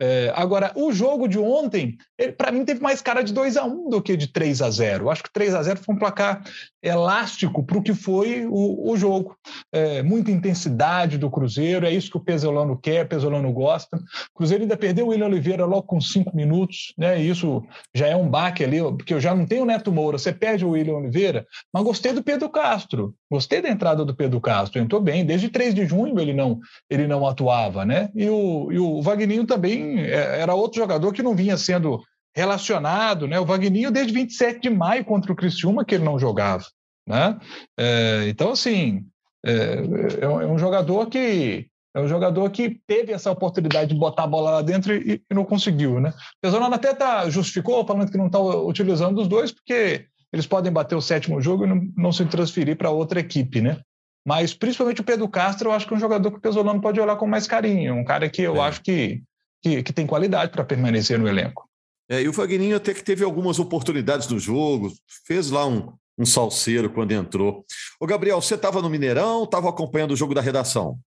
É, 0.00 0.32
agora, 0.34 0.72
o 0.74 0.92
jogo 0.92 1.28
de 1.28 1.38
ontem, 1.38 1.96
para 2.36 2.50
mim, 2.50 2.64
teve 2.64 2.80
mais 2.80 3.00
cara 3.00 3.22
de 3.22 3.32
2 3.32 3.56
a 3.56 3.64
1 3.64 3.90
do 3.90 4.02
que 4.02 4.16
de 4.16 4.26
3 4.26 4.60
a 4.60 4.70
0 4.70 5.10
Acho 5.10 5.22
que 5.22 5.32
3 5.32 5.54
a 5.54 5.62
0 5.62 5.80
foi 5.80 5.94
um 5.94 5.98
placar 5.98 6.42
elástico 6.82 7.64
para 7.64 7.78
o 7.78 7.82
que 7.82 7.94
foi 7.94 8.46
o, 8.46 8.90
o 8.90 8.96
jogo. 8.96 9.36
É, 9.72 10.02
muita 10.02 10.30
intensidade 10.30 11.16
do 11.16 11.30
Cruzeiro, 11.30 11.86
é 11.86 11.90
isso 11.90 12.10
que 12.10 12.16
o 12.16 12.20
Pesolano 12.20 12.76
quer, 12.76 13.04
o 13.04 13.08
Pesolano 13.08 13.52
gosta. 13.52 13.96
O 13.96 14.34
Cruzeiro 14.34 14.64
ainda 14.64 14.76
perdeu 14.76 15.06
o 15.06 15.08
William 15.10 15.26
Oliveira 15.26 15.64
logo 15.64 15.84
com 15.84 16.00
cinco 16.00 16.36
minutos, 16.36 16.92
né? 16.98 17.20
E 17.20 17.30
isso 17.30 17.64
já 17.94 18.08
é 18.08 18.16
um 18.16 18.28
baque 18.28 18.64
ali, 18.64 18.80
porque 18.80 19.14
eu 19.14 19.20
já 19.20 19.34
não 19.34 19.46
tenho 19.46 19.62
o 19.62 19.66
Neto 19.66 19.92
Moura, 19.92 20.18
você 20.18 20.32
perde 20.32 20.64
o 20.64 20.70
William 20.70 20.96
Oliveira, 20.96 21.46
mas 21.72 21.84
gostei 21.84 22.12
do 22.12 22.22
Pedro 22.22 22.50
Castro, 22.50 23.14
gostei 23.30 23.62
da 23.62 23.70
entrada 23.70 24.04
do 24.04 24.14
Pedro 24.14 24.40
Castro, 24.40 24.80
entrou 24.80 25.00
bem, 25.00 25.24
desde 25.24 25.48
3 25.48 25.74
de 25.74 25.86
junho 25.86 26.18
ele 26.20 26.32
não, 26.32 26.58
ele 26.90 27.06
não 27.06 27.26
atuava, 27.26 27.84
né? 27.84 28.10
E 28.14 28.28
o, 28.28 28.72
e 28.72 28.78
o 28.78 29.00
Vagninho 29.00 29.46
também 29.46 29.93
é, 29.98 30.40
era 30.40 30.54
outro 30.54 30.80
jogador 30.80 31.12
que 31.12 31.22
não 31.22 31.34
vinha 31.34 31.56
sendo 31.56 32.02
relacionado, 32.34 33.26
né? 33.28 33.38
O 33.38 33.46
Vagninho 33.46 33.90
desde 33.90 34.12
27 34.12 34.60
de 34.60 34.70
maio 34.70 35.04
contra 35.04 35.32
o 35.32 35.36
Criciúma 35.36 35.84
que 35.84 35.94
ele 35.94 36.04
não 36.04 36.18
jogava, 36.18 36.64
né? 37.06 37.38
É, 37.78 38.26
então, 38.28 38.52
assim, 38.52 39.06
é, 39.44 40.22
é, 40.22 40.28
um 40.28 40.58
jogador 40.58 41.06
que 41.06 41.68
É 41.94 42.00
um 42.00 42.08
jogador 42.08 42.50
que 42.50 42.80
teve 42.88 43.12
essa 43.12 43.30
oportunidade 43.30 43.92
de 43.92 43.98
botar 43.98 44.24
a 44.24 44.26
bola 44.26 44.50
lá 44.50 44.62
dentro 44.62 44.92
e, 44.94 45.22
e 45.30 45.34
não 45.34 45.44
conseguiu, 45.44 46.00
né? 46.00 46.10
O 46.10 46.40
Pesolano 46.42 46.74
até 46.74 46.92
tá, 46.92 47.28
justificou 47.30 47.86
falando 47.86 48.10
que 48.10 48.18
não 48.18 48.26
está 48.26 48.40
utilizando 48.40 49.20
os 49.20 49.28
dois, 49.28 49.52
porque 49.52 50.06
eles 50.32 50.46
podem 50.46 50.72
bater 50.72 50.96
o 50.96 51.00
sétimo 51.00 51.40
jogo 51.40 51.64
e 51.64 51.68
não, 51.68 51.80
não 51.96 52.12
se 52.12 52.24
transferir 52.24 52.76
para 52.76 52.90
outra 52.90 53.20
equipe, 53.20 53.60
né? 53.60 53.78
Mas 54.26 54.54
principalmente 54.54 55.00
o 55.00 55.04
Pedro 55.04 55.28
Castro, 55.28 55.68
eu 55.68 55.72
acho 55.72 55.86
que 55.86 55.92
é 55.92 55.96
um 55.96 56.00
jogador 56.00 56.30
que 56.30 56.38
o 56.38 56.40
Pesolano 56.40 56.80
pode 56.80 56.98
olhar 56.98 57.14
com 57.16 57.26
mais 57.26 57.46
carinho, 57.46 57.94
um 57.94 58.04
cara 58.04 58.28
que 58.28 58.42
eu 58.42 58.56
é. 58.56 58.60
acho 58.60 58.82
que, 58.82 59.22
que, 59.64 59.82
que, 59.82 59.92
tem 59.94 60.06
qualidade 60.06 60.52
para 60.52 60.62
permanecer 60.62 61.18
no 61.18 61.26
elenco. 61.26 61.66
É, 62.06 62.20
e 62.20 62.28
o 62.28 62.34
Fagninho 62.34 62.76
até 62.76 62.92
que 62.92 63.02
teve 63.02 63.24
algumas 63.24 63.58
oportunidades 63.58 64.28
no 64.28 64.38
jogo, 64.38 64.92
fez 65.26 65.50
lá 65.50 65.66
um, 65.66 65.90
um 66.18 66.26
salseiro 66.26 66.90
quando 66.90 67.12
entrou. 67.12 67.64
Ô, 67.98 68.06
Gabriel, 68.06 68.42
você 68.42 68.56
estava 68.56 68.82
no 68.82 68.90
Mineirão, 68.90 69.44
estava 69.44 69.70
acompanhando 69.70 70.10
o 70.10 70.16
jogo 70.16 70.34
da 70.34 70.42
redação? 70.42 70.98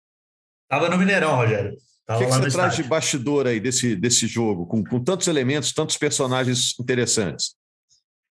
Estava 0.64 0.90
no 0.90 0.98
Mineirão, 0.98 1.36
Rogério. 1.36 1.76
O 2.10 2.18
que, 2.18 2.24
que 2.24 2.32
você 2.32 2.50
traz 2.50 2.74
de 2.74 2.82
bastidor 2.82 3.46
aí 3.46 3.60
desse, 3.60 3.94
desse 3.94 4.26
jogo, 4.26 4.66
com, 4.66 4.82
com 4.82 4.98
tantos 4.98 5.28
elementos, 5.28 5.72
tantos 5.72 5.96
personagens 5.96 6.74
interessantes? 6.80 7.54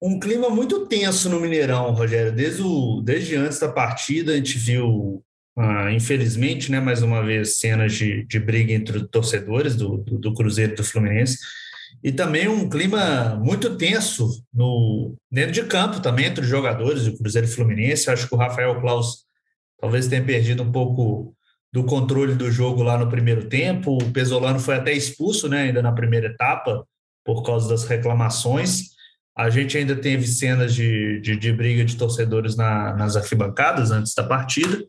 Um 0.01 0.19
clima 0.19 0.49
muito 0.49 0.87
tenso 0.87 1.29
no 1.29 1.39
Mineirão, 1.39 1.93
Rogério. 1.93 2.33
Desde, 2.33 2.63
o, 2.63 3.01
desde 3.01 3.35
antes 3.35 3.59
da 3.59 3.71
partida, 3.71 4.33
a 4.33 4.35
gente 4.35 4.57
viu, 4.57 5.23
ah, 5.57 5.91
infelizmente, 5.91 6.71
né, 6.71 6.79
mais 6.79 7.01
uma 7.01 7.23
vez, 7.23 7.59
cenas 7.59 7.93
de, 7.93 8.23
de 8.25 8.39
briga 8.39 8.73
entre 8.73 9.07
torcedores 9.07 9.75
do, 9.75 9.97
do, 9.97 10.19
do 10.19 10.33
Cruzeiro 10.33 10.73
e 10.73 10.75
do 10.75 10.83
Fluminense 10.83 11.37
e 12.03 12.11
também 12.11 12.47
um 12.47 12.69
clima 12.69 13.35
muito 13.41 13.75
tenso 13.75 14.43
no 14.53 15.15
dentro 15.31 15.51
de 15.51 15.63
campo 15.63 15.99
também 15.99 16.25
entre 16.25 16.43
os 16.43 16.49
jogadores 16.49 17.05
do 17.05 17.17
Cruzeiro 17.17 17.47
e 17.47 17.51
Fluminense. 17.51 18.09
Acho 18.09 18.27
que 18.27 18.35
o 18.35 18.37
Rafael 18.37 18.79
Klaus 18.79 19.25
talvez 19.79 20.07
tenha 20.07 20.23
perdido 20.23 20.63
um 20.63 20.71
pouco 20.71 21.35
do 21.73 21.83
controle 21.83 22.35
do 22.35 22.51
jogo 22.51 22.83
lá 22.83 22.97
no 22.97 23.09
primeiro 23.09 23.47
tempo. 23.47 23.97
O 23.97 24.11
Pesolano 24.11 24.59
foi 24.59 24.75
até 24.75 24.93
expulso, 24.93 25.49
né, 25.49 25.63
ainda 25.63 25.81
na 25.81 25.91
primeira 25.91 26.27
etapa 26.27 26.85
por 27.25 27.43
causa 27.43 27.67
das 27.67 27.83
reclamações. 27.83 28.95
A 29.35 29.49
gente 29.49 29.77
ainda 29.77 29.95
teve 29.95 30.25
cenas 30.25 30.73
de, 30.73 31.19
de, 31.19 31.35
de 31.35 31.51
briga 31.51 31.83
de 31.83 31.95
torcedores 31.95 32.55
na, 32.55 32.95
nas 32.95 33.15
arquibancadas 33.15 33.91
antes 33.91 34.13
da 34.13 34.23
partida. 34.23 34.83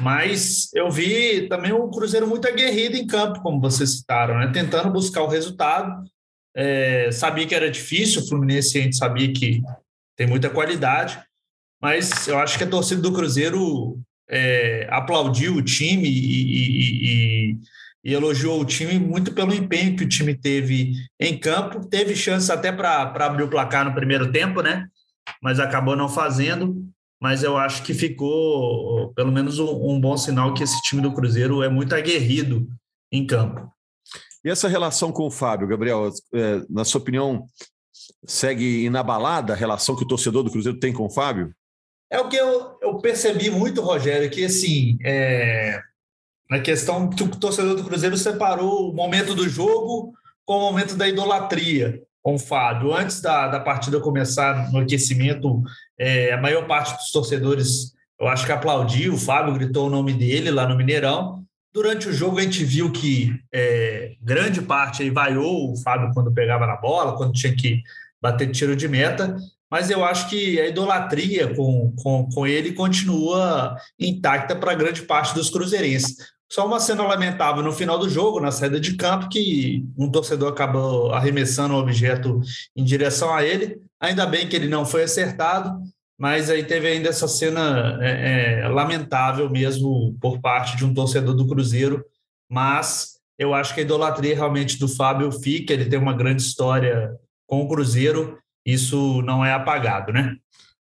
Mas 0.00 0.72
eu 0.74 0.90
vi 0.90 1.48
também 1.48 1.72
o 1.72 1.90
Cruzeiro 1.90 2.26
muito 2.26 2.46
aguerrido 2.46 2.96
em 2.96 3.06
campo, 3.06 3.40
como 3.40 3.60
vocês 3.60 3.98
citaram, 3.98 4.38
né? 4.38 4.50
tentando 4.52 4.92
buscar 4.92 5.22
o 5.22 5.28
resultado. 5.28 6.04
É, 6.56 7.10
sabia 7.10 7.46
que 7.46 7.54
era 7.54 7.70
difícil, 7.70 8.22
o 8.22 8.28
Fluminense 8.28 8.78
a 8.78 8.82
gente 8.82 8.96
sabia 8.96 9.32
que 9.32 9.60
tem 10.16 10.26
muita 10.26 10.50
qualidade, 10.50 11.20
mas 11.80 12.26
eu 12.26 12.38
acho 12.38 12.58
que 12.58 12.64
a 12.64 12.68
torcida 12.68 13.00
do 13.00 13.12
Cruzeiro 13.12 14.00
é, 14.28 14.86
aplaudiu 14.90 15.54
o 15.54 15.62
time 15.62 16.08
e, 16.08 16.18
e, 16.18 17.52
e, 17.52 17.58
e, 18.04 18.14
elogiou 18.14 18.60
o 18.60 18.64
time 18.64 18.98
muito 18.98 19.32
pelo 19.32 19.54
empenho 19.54 19.96
que 19.96 20.04
o 20.04 20.08
time 20.08 20.34
teve 20.34 20.92
em 21.18 21.38
campo. 21.38 21.86
Teve 21.86 22.14
chance 22.14 22.50
até 22.50 22.70
para 22.70 23.02
abrir 23.02 23.44
o 23.44 23.48
placar 23.48 23.84
no 23.84 23.94
primeiro 23.94 24.30
tempo, 24.30 24.60
né? 24.60 24.86
Mas 25.42 25.60
acabou 25.60 25.96
não 25.96 26.08
fazendo. 26.08 26.84
Mas 27.20 27.42
eu 27.42 27.56
acho 27.56 27.82
que 27.82 27.92
ficou 27.92 29.12
pelo 29.14 29.32
menos 29.32 29.58
um, 29.58 29.90
um 29.90 30.00
bom 30.00 30.16
sinal 30.16 30.54
que 30.54 30.62
esse 30.62 30.80
time 30.82 31.02
do 31.02 31.12
Cruzeiro 31.12 31.62
é 31.62 31.68
muito 31.68 31.94
aguerrido 31.94 32.68
em 33.10 33.26
campo. 33.26 33.70
E 34.44 34.50
essa 34.50 34.68
relação 34.68 35.10
com 35.10 35.26
o 35.26 35.30
Fábio, 35.30 35.66
Gabriel, 35.66 36.10
é, 36.32 36.62
na 36.70 36.84
sua 36.84 37.00
opinião, 37.00 37.44
segue 38.24 38.84
inabalada 38.84 39.52
a 39.52 39.56
relação 39.56 39.96
que 39.96 40.04
o 40.04 40.08
torcedor 40.08 40.42
do 40.42 40.50
Cruzeiro 40.50 40.78
tem 40.78 40.92
com 40.92 41.06
o 41.06 41.10
Fábio? 41.10 41.52
É 42.10 42.20
o 42.20 42.28
que 42.28 42.36
eu, 42.36 42.78
eu 42.80 42.98
percebi 42.98 43.50
muito, 43.50 43.82
Rogério, 43.82 44.30
que 44.30 44.44
assim, 44.44 44.96
é, 45.04 45.80
na 46.48 46.60
questão 46.60 47.10
que 47.10 47.22
o 47.22 47.28
torcedor 47.28 47.76
do 47.76 47.84
Cruzeiro 47.84 48.16
separou 48.16 48.90
o 48.90 48.94
momento 48.94 49.34
do 49.34 49.48
jogo 49.48 50.12
com 50.46 50.56
o 50.56 50.60
momento 50.60 50.96
da 50.96 51.06
idolatria 51.06 52.02
com 52.22 52.34
o 52.34 52.38
Fábio. 52.38 52.94
Antes 52.94 53.20
da, 53.20 53.48
da 53.48 53.60
partida 53.60 54.00
começar 54.00 54.72
no 54.72 54.78
aquecimento, 54.80 55.62
é, 55.98 56.32
a 56.32 56.36
maior 56.40 56.66
parte 56.66 56.96
dos 56.96 57.10
torcedores, 57.10 57.92
eu 58.20 58.28
acho 58.28 58.46
que 58.46 58.52
aplaudiu, 58.52 59.14
o 59.14 59.18
Fábio 59.18 59.54
gritou 59.54 59.86
o 59.86 59.90
nome 59.90 60.12
dele 60.12 60.50
lá 60.50 60.66
no 60.66 60.76
Mineirão. 60.76 61.44
Durante 61.72 62.08
o 62.08 62.12
jogo, 62.12 62.38
a 62.38 62.42
gente 62.42 62.64
viu 62.64 62.90
que 62.90 63.32
é, 63.52 64.14
grande 64.22 64.62
parte 64.62 65.02
aí 65.02 65.10
vaiou 65.10 65.72
o 65.72 65.76
Fábio 65.76 66.10
quando 66.14 66.32
pegava 66.32 66.66
na 66.66 66.76
bola, 66.76 67.16
quando 67.16 67.32
tinha 67.32 67.54
que 67.54 67.82
bater 68.20 68.50
tiro 68.50 68.74
de 68.74 68.88
meta, 68.88 69.36
mas 69.70 69.90
eu 69.90 70.04
acho 70.04 70.28
que 70.28 70.60
a 70.60 70.66
idolatria 70.66 71.54
com, 71.54 71.92
com, 71.96 72.28
com 72.30 72.46
ele 72.46 72.72
continua 72.72 73.76
intacta 73.98 74.56
para 74.56 74.74
grande 74.74 75.02
parte 75.02 75.34
dos 75.34 75.50
cruzeirenses. 75.50 76.16
Só 76.50 76.66
uma 76.66 76.80
cena 76.80 77.02
lamentável 77.02 77.62
no 77.62 77.72
final 77.72 77.98
do 77.98 78.08
jogo, 78.08 78.40
na 78.40 78.50
saída 78.50 78.80
de 78.80 78.96
campo, 78.96 79.28
que 79.28 79.84
um 79.98 80.10
torcedor 80.10 80.50
acabou 80.50 81.12
arremessando 81.12 81.74
o 81.74 81.78
objeto 81.78 82.40
em 82.74 82.82
direção 82.82 83.34
a 83.34 83.44
ele. 83.44 83.80
Ainda 84.00 84.24
bem 84.24 84.48
que 84.48 84.56
ele 84.56 84.68
não 84.68 84.86
foi 84.86 85.02
acertado, 85.02 85.78
mas 86.18 86.48
aí 86.48 86.64
teve 86.64 86.88
ainda 86.88 87.10
essa 87.10 87.28
cena 87.28 87.98
é, 88.00 88.62
é, 88.62 88.68
lamentável 88.68 89.50
mesmo 89.50 90.16
por 90.20 90.40
parte 90.40 90.76
de 90.76 90.84
um 90.84 90.94
torcedor 90.94 91.34
do 91.34 91.46
Cruzeiro, 91.46 92.04
mas 92.50 93.18
eu 93.38 93.54
acho 93.54 93.74
que 93.74 93.80
a 93.80 93.84
idolatria 93.84 94.34
realmente 94.34 94.78
do 94.78 94.88
Fábio 94.88 95.30
fica, 95.30 95.72
ele 95.72 95.84
tem 95.84 95.98
uma 95.98 96.12
grande 96.12 96.42
história 96.42 97.14
com 97.46 97.62
o 97.62 97.68
Cruzeiro, 97.68 98.38
isso 98.66 99.22
não 99.22 99.44
é 99.44 99.52
apagado, 99.52 100.12
né? 100.12 100.34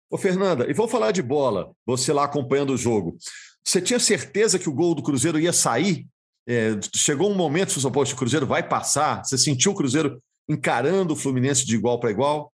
Ô 0.10 0.18
Fernanda, 0.18 0.70
e 0.70 0.74
vamos 0.74 0.92
falar 0.92 1.12
de 1.12 1.22
bola, 1.22 1.72
você 1.86 2.12
lá 2.12 2.26
acompanhando 2.26 2.74
o 2.74 2.78
jogo. 2.78 3.18
Você 3.64 3.82
tinha 3.82 4.00
certeza 4.00 4.60
que 4.60 4.70
o 4.70 4.74
gol 4.74 4.94
do 4.94 5.04
Cruzeiro 5.04 5.40
ia 5.40 5.54
sair? 5.54 6.06
É, 6.48 6.72
chegou 6.94 7.32
um 7.32 7.36
momento, 7.36 7.72
você 7.72 7.82
falou, 7.82 8.04
o 8.04 8.16
Cruzeiro 8.16 8.46
vai 8.46 8.68
passar? 8.68 9.24
Você 9.24 9.38
sentiu 9.38 9.72
o 9.72 9.76
Cruzeiro 9.76 10.22
encarando 10.50 11.14
o 11.14 11.16
Fluminense 11.16 11.66
de 11.66 11.76
igual 11.76 12.00
para 12.00 12.12
igual? 12.12 12.52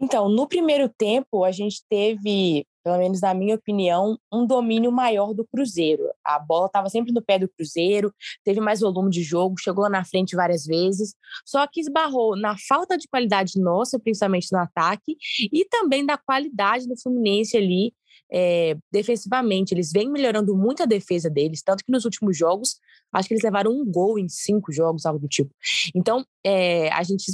Então, 0.00 0.28
no 0.28 0.48
primeiro 0.48 0.88
tempo, 0.88 1.44
a 1.44 1.52
gente 1.52 1.82
teve, 1.88 2.66
pelo 2.82 2.98
menos 2.98 3.20
na 3.20 3.32
minha 3.32 3.54
opinião, 3.54 4.18
um 4.32 4.44
domínio 4.44 4.90
maior 4.90 5.32
do 5.32 5.46
Cruzeiro. 5.46 6.02
A 6.24 6.38
bola 6.38 6.66
estava 6.66 6.88
sempre 6.88 7.12
no 7.12 7.22
pé 7.22 7.38
do 7.38 7.48
Cruzeiro, 7.48 8.12
teve 8.44 8.60
mais 8.60 8.80
volume 8.80 9.10
de 9.10 9.22
jogo, 9.22 9.54
chegou 9.58 9.88
na 9.88 10.04
frente 10.04 10.34
várias 10.34 10.64
vezes, 10.64 11.14
só 11.46 11.66
que 11.66 11.80
esbarrou 11.80 12.36
na 12.36 12.56
falta 12.68 12.98
de 12.98 13.06
qualidade 13.06 13.60
nossa, 13.60 13.98
principalmente 13.98 14.48
no 14.50 14.58
ataque, 14.58 15.16
e 15.52 15.64
também 15.66 16.04
da 16.04 16.18
qualidade 16.18 16.88
do 16.88 17.00
Fluminense 17.00 17.56
ali 17.56 17.94
é, 18.34 18.76
defensivamente. 18.90 19.72
Eles 19.72 19.92
vêm 19.92 20.10
melhorando 20.10 20.56
muito 20.56 20.82
a 20.82 20.86
defesa 20.86 21.30
deles, 21.30 21.62
tanto 21.62 21.84
que 21.84 21.92
nos 21.92 22.04
últimos 22.04 22.36
jogos, 22.36 22.80
acho 23.12 23.28
que 23.28 23.34
eles 23.34 23.44
levaram 23.44 23.70
um 23.70 23.84
gol 23.88 24.18
em 24.18 24.28
cinco 24.28 24.72
jogos, 24.72 25.06
algo 25.06 25.20
do 25.20 25.28
tipo. 25.28 25.54
Então, 25.94 26.26
é, 26.44 26.92
a 26.92 27.04
gente 27.04 27.32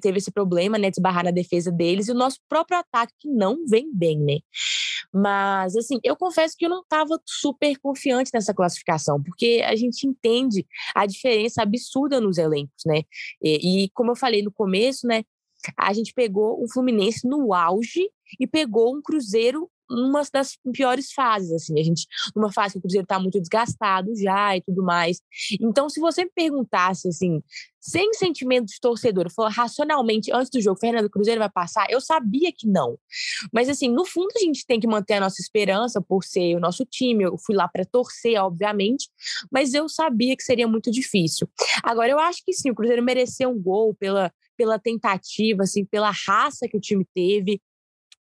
teve 0.00 0.18
esse 0.18 0.30
problema, 0.30 0.78
né, 0.78 0.88
de 0.90 0.98
esbarrar 0.98 1.24
na 1.24 1.30
defesa 1.30 1.72
deles 1.72 2.06
e 2.06 2.12
o 2.12 2.14
nosso 2.14 2.38
próprio 2.48 2.78
ataque 2.78 3.12
que 3.18 3.28
não 3.28 3.66
vem 3.66 3.90
bem, 3.92 4.18
né? 4.18 4.38
Mas, 5.12 5.74
assim, 5.74 5.98
eu 6.04 6.14
confesso 6.16 6.54
que 6.56 6.66
eu 6.66 6.70
não 6.70 6.82
estava 6.82 7.18
super 7.26 7.76
confiante 7.78 8.30
nessa 8.32 8.54
classificação, 8.54 9.20
porque 9.22 9.62
a 9.64 9.74
gente 9.74 10.06
entende 10.06 10.64
a 10.94 11.06
diferença 11.06 11.62
absurda 11.62 12.20
nos 12.20 12.38
elencos, 12.38 12.84
né? 12.86 13.02
E, 13.42 13.84
e 13.84 13.90
como 13.90 14.12
eu 14.12 14.16
falei 14.16 14.42
no 14.42 14.52
começo, 14.52 15.06
né, 15.06 15.24
a 15.76 15.92
gente 15.92 16.12
pegou 16.14 16.62
um 16.62 16.68
Fluminense 16.68 17.26
no 17.26 17.52
auge 17.52 18.08
e 18.38 18.46
pegou 18.46 18.94
um 18.94 19.02
Cruzeiro 19.02 19.68
numa 19.90 20.22
das 20.32 20.56
piores 20.72 21.12
fases, 21.12 21.52
assim, 21.52 21.78
a 21.78 21.82
gente, 21.82 22.06
numa 22.34 22.52
fase 22.52 22.74
que 22.74 22.78
o 22.78 22.82
Cruzeiro 22.82 23.04
está 23.04 23.18
muito 23.18 23.40
desgastado 23.40 24.14
já 24.16 24.56
e 24.56 24.62
tudo 24.62 24.82
mais. 24.82 25.20
Então, 25.60 25.88
se 25.88 26.00
você 26.00 26.24
me 26.24 26.30
perguntasse, 26.34 27.08
assim, 27.08 27.42
sem 27.80 28.12
sentimento 28.12 28.66
de 28.66 28.80
torcedor, 28.80 29.30
falou 29.30 29.50
racionalmente 29.50 30.32
antes 30.32 30.50
do 30.50 30.60
jogo, 30.60 30.78
Fernando 30.78 31.08
Cruzeiro 31.08 31.38
vai 31.38 31.48
passar, 31.48 31.86
eu 31.88 32.00
sabia 32.00 32.52
que 32.52 32.66
não. 32.66 32.98
Mas, 33.52 33.68
assim, 33.68 33.88
no 33.88 34.04
fundo, 34.04 34.28
a 34.36 34.40
gente 34.40 34.66
tem 34.66 34.78
que 34.78 34.86
manter 34.86 35.14
a 35.14 35.20
nossa 35.20 35.40
esperança 35.40 36.00
por 36.00 36.24
ser 36.24 36.56
o 36.56 36.60
nosso 36.60 36.84
time. 36.84 37.24
Eu 37.24 37.38
fui 37.38 37.54
lá 37.54 37.68
para 37.68 37.84
torcer, 37.84 38.40
obviamente, 38.42 39.08
mas 39.50 39.74
eu 39.74 39.88
sabia 39.88 40.36
que 40.36 40.42
seria 40.42 40.68
muito 40.68 40.90
difícil. 40.90 41.48
Agora, 41.82 42.10
eu 42.10 42.18
acho 42.18 42.44
que 42.44 42.52
sim, 42.52 42.70
o 42.70 42.74
Cruzeiro 42.74 43.02
mereceu 43.02 43.50
um 43.50 43.60
gol 43.60 43.94
pela 43.94 44.32
pela 44.58 44.76
tentativa, 44.76 45.62
assim, 45.62 45.84
pela 45.84 46.10
raça 46.10 46.66
que 46.68 46.76
o 46.76 46.80
time 46.80 47.06
teve, 47.14 47.62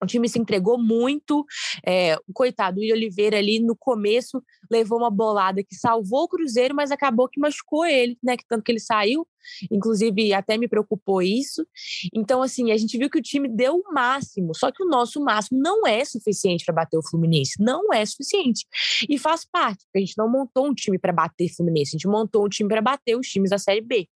o 0.03 0.07
time 0.07 0.29
se 0.29 0.39
entregou 0.39 0.79
muito. 0.79 1.45
É, 1.87 2.17
o 2.27 2.33
coitado, 2.33 2.81
o 2.81 2.83
Oliveira 2.83 3.39
ali 3.39 3.61
no 3.61 3.77
começo 3.77 4.43
levou 4.71 4.99
uma 4.99 5.11
bolada 5.11 5.63
que 5.63 5.75
salvou 5.75 6.25
o 6.25 6.29
Cruzeiro, 6.29 6.75
mas 6.75 6.91
acabou 6.91 7.29
que 7.29 7.41
machucou 7.41 7.85
ele, 7.85 8.19
né? 8.23 8.37
Que 8.37 8.45
tanto 8.49 8.63
que 8.63 8.73
ele 8.73 8.81
saiu. 8.81 9.27
Inclusive, 9.71 10.35
até 10.35 10.59
me 10.59 10.69
preocupou 10.69 11.23
isso. 11.23 11.67
Então, 12.13 12.43
assim, 12.43 12.73
a 12.73 12.77
gente 12.77 12.99
viu 12.99 13.09
que 13.09 13.19
o 13.19 13.23
time 13.23 13.49
deu 13.49 13.77
o 13.77 13.93
máximo, 13.93 14.55
só 14.55 14.73
que 14.73 14.83
o 14.83 14.89
nosso 14.89 15.23
máximo 15.23 15.61
não 15.61 15.87
é 15.87 16.05
suficiente 16.05 16.65
para 16.65 16.75
bater 16.75 16.99
o 16.99 17.03
Fluminense. 17.03 17.55
Não 17.61 17.93
é 17.93 18.05
suficiente. 18.05 18.67
E 19.09 19.19
faz 19.19 19.45
parte, 19.45 19.85
porque 19.85 19.99
a 19.99 20.01
gente 20.01 20.19
não 20.19 20.31
montou 20.31 20.67
um 20.67 20.75
time 20.75 20.99
para 20.99 21.13
bater 21.13 21.47
o 21.47 21.55
Fluminense, 21.55 21.91
a 21.91 21.99
gente 21.99 22.09
montou 22.09 22.45
um 22.45 22.49
time 22.49 22.69
para 22.69 22.83
bater 22.83 23.17
os 23.17 23.29
times 23.29 23.51
da 23.51 23.59
Série 23.59 23.81
B. 23.81 24.09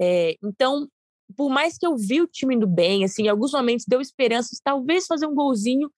É, 0.00 0.36
então, 0.42 0.88
por 1.36 1.50
mais 1.50 1.76
que 1.78 1.86
eu 1.86 1.96
vi 1.96 2.20
o 2.20 2.26
time 2.26 2.54
indo 2.54 2.66
bem, 2.66 3.04
assim, 3.04 3.24
em 3.24 3.28
alguns 3.28 3.52
momentos 3.52 3.84
deu 3.86 4.00
esperança 4.00 4.50
de 4.54 4.60
talvez 4.62 5.06
fazer 5.06 5.26
um 5.26 5.34
golzinho. 5.34 5.90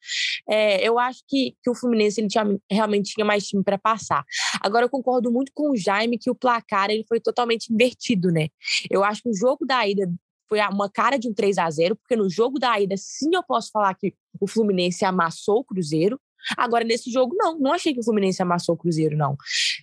É, 0.48 0.86
eu 0.86 0.98
acho 0.98 1.22
que, 1.28 1.56
que 1.62 1.70
o 1.70 1.74
Fluminense 1.74 2.20
ele 2.20 2.28
tinha, 2.28 2.44
realmente 2.70 3.14
tinha 3.14 3.24
mais 3.24 3.46
time 3.46 3.62
para 3.62 3.78
passar. 3.78 4.24
Agora, 4.60 4.84
eu 4.84 4.90
concordo 4.90 5.30
muito 5.30 5.52
com 5.54 5.70
o 5.70 5.76
Jaime 5.76 6.18
que 6.18 6.30
o 6.30 6.34
placar 6.34 6.90
ele 6.90 7.04
foi 7.08 7.20
totalmente 7.20 7.72
invertido, 7.72 8.30
né? 8.30 8.48
Eu 8.90 9.04
acho 9.04 9.22
que 9.22 9.30
o 9.30 9.34
jogo 9.34 9.64
da 9.66 9.86
ida 9.86 10.10
foi 10.48 10.60
uma 10.60 10.90
cara 10.90 11.18
de 11.18 11.28
um 11.28 11.32
3 11.32 11.56
a 11.56 11.70
0 11.70 11.96
porque 11.96 12.14
no 12.14 12.28
jogo 12.28 12.58
da 12.58 12.78
ida, 12.78 12.94
sim, 12.98 13.30
eu 13.32 13.42
posso 13.42 13.70
falar 13.70 13.94
que 13.94 14.14
o 14.38 14.46
Fluminense 14.46 15.02
amassou 15.04 15.60
o 15.60 15.64
Cruzeiro. 15.64 16.20
Agora, 16.58 16.84
nesse 16.84 17.10
jogo, 17.10 17.34
não. 17.36 17.58
Não 17.58 17.72
achei 17.72 17.94
que 17.94 18.00
o 18.00 18.04
Fluminense 18.04 18.42
amassou 18.42 18.74
o 18.74 18.78
Cruzeiro, 18.78 19.16
não. 19.16 19.36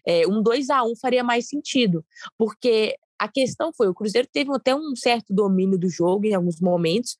É, 0.05 0.27
um 0.27 0.43
2 0.43 0.69
a 0.69 0.83
1 0.83 0.95
faria 1.01 1.23
mais 1.23 1.47
sentido, 1.47 2.05
porque 2.37 2.95
a 3.19 3.27
questão 3.27 3.71
foi, 3.75 3.87
o 3.87 3.93
Cruzeiro 3.93 4.27
teve 4.31 4.49
até 4.55 4.73
um 4.73 4.95
certo 4.95 5.33
domínio 5.33 5.77
do 5.77 5.89
jogo 5.89 6.25
em 6.25 6.33
alguns 6.33 6.61
momentos, 6.61 7.17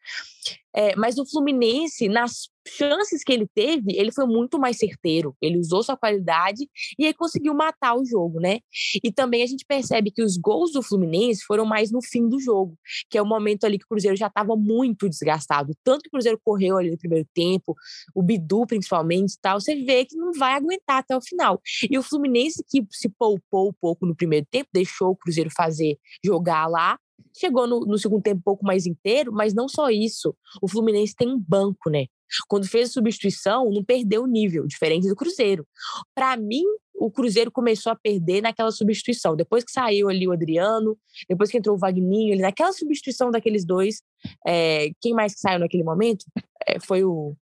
é, 0.74 0.96
mas 0.96 1.18
o 1.18 1.26
Fluminense, 1.26 2.08
nas 2.08 2.50
chances 2.70 3.24
que 3.24 3.32
ele 3.32 3.48
teve, 3.54 3.94
ele 3.96 4.12
foi 4.12 4.26
muito 4.26 4.60
mais 4.60 4.78
certeiro. 4.78 5.36
Ele 5.42 5.58
usou 5.58 5.84
sua 5.84 5.98
qualidade 5.98 6.68
e 6.98 7.06
aí 7.06 7.14
conseguiu 7.14 7.54
matar 7.54 7.96
o 7.96 8.06
jogo, 8.06 8.40
né? 8.40 8.60
E 9.04 9.12
também 9.12 9.44
a 9.44 9.48
gente 9.48 9.66
percebe 9.68 10.12
que 10.12 10.24
os 10.24 10.38
gols 10.38 10.72
do 10.72 10.82
Fluminense 10.82 11.44
foram 11.46 11.66
mais 11.66 11.92
no 11.92 12.02
fim 12.02 12.28
do 12.28 12.40
jogo, 12.40 12.78
que 13.10 13.18
é 13.18 13.22
o 13.22 13.26
momento 13.26 13.66
ali 13.66 13.78
que 13.78 13.86
o 13.86 13.90
Cruzeiro 13.90 14.16
já 14.16 14.28
estava 14.28 14.56
muito 14.56 15.10
desgastado. 15.10 15.74
Tanto 15.84 16.04
que 16.04 16.10
o 16.10 16.12
Cruzeiro 16.12 16.40
correu 16.44 16.78
ali 16.78 16.92
no 16.92 16.98
primeiro 16.98 17.28
tempo, 17.34 17.76
o 18.16 18.22
Bidu 18.22 18.66
principalmente 18.66 19.38
tal, 19.42 19.60
você 19.60 19.76
vê 19.76 20.06
que 20.06 20.16
não 20.16 20.32
vai 20.34 20.54
aguentar 20.54 20.98
até 21.00 21.16
o 21.16 21.22
final. 21.22 21.62
E 21.90 21.98
o 21.98 22.04
Fluminense 22.04 22.64
que 22.68 22.86
se 22.92 23.10
poupou 23.10 23.70
um 23.70 23.74
pouco 23.80 24.06
no 24.06 24.16
primeiro 24.16 24.46
tempo, 24.50 24.70
deixou 24.74 25.12
o 25.12 25.16
Cruzeiro 25.16 25.50
fazer, 25.56 25.98
jogar 26.24 26.68
lá, 26.68 26.98
chegou 27.36 27.68
no, 27.68 27.82
no, 27.82 27.98
segundo 27.98 28.22
tempo 28.22 28.40
um 28.40 28.44
pouco 28.44 28.66
mais 28.66 28.86
inteiro, 28.86 29.32
mas 29.32 29.54
não 29.54 29.68
só 29.68 29.90
isso. 29.90 30.36
O 30.62 30.68
Fluminense 30.68 31.16
tem 31.16 31.30
um 31.30 31.40
banco, 31.40 31.90
né? 31.90 32.06
Quando 32.48 32.68
fez 32.68 32.90
a 32.90 32.94
substituição, 32.94 33.70
não 33.72 33.84
perdeu 33.84 34.24
o 34.24 34.28
nível, 34.28 34.68
diferente 34.68 35.08
do 35.08 35.16
Cruzeiro. 35.16 35.66
Para 36.14 36.38
mim, 36.38 36.64
o 37.00 37.10
Cruzeiro 37.10 37.50
começou 37.50 37.92
a 37.92 37.96
perder 37.96 38.42
naquela 38.42 38.72
substituição. 38.72 39.36
Depois 39.36 39.64
que 39.64 39.72
saiu 39.72 40.10
ali 40.10 40.28
o 40.28 40.32
Adriano, 40.32 40.98
depois 41.28 41.50
que 41.50 41.58
entrou 41.58 41.76
o 41.76 41.80
Vagninho, 41.80 42.34
ali, 42.34 42.42
naquela 42.42 42.74
substituição 42.74 43.32
daqueles 43.32 43.66
dois, 43.66 44.02
é, 44.46 44.92
quem 45.02 45.14
mais 45.14 45.34
que 45.34 45.40
saiu 45.40 45.60
naquele 45.60 45.84
momento? 45.84 46.26
É, 46.68 46.80
foi 46.80 47.04
o. 47.04 47.36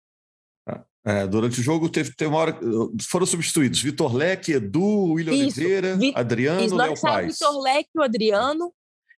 É, 1.07 1.27
durante 1.27 1.61
o 1.61 1.63
jogo 1.63 1.89
teve, 1.89 2.15
teve 2.17 2.31
uma 2.31 2.39
hora. 2.39 2.59
Foram 3.03 3.27
substituídos 3.27 3.83
Vitor 3.83 4.15
Leque, 4.15 4.53
Edu, 4.53 5.13
William 5.13 5.35
isso, 5.35 5.61
Oliveira, 5.61 5.97
Vi, 5.97 6.13
Adriano, 6.15 6.65
isso, 6.65 6.75
Léo 6.75 7.01
Paz. 7.01 7.39
Vitor 7.39 7.61
Leque, 7.61 7.91
o 7.95 8.03
Adriano, 8.03 8.73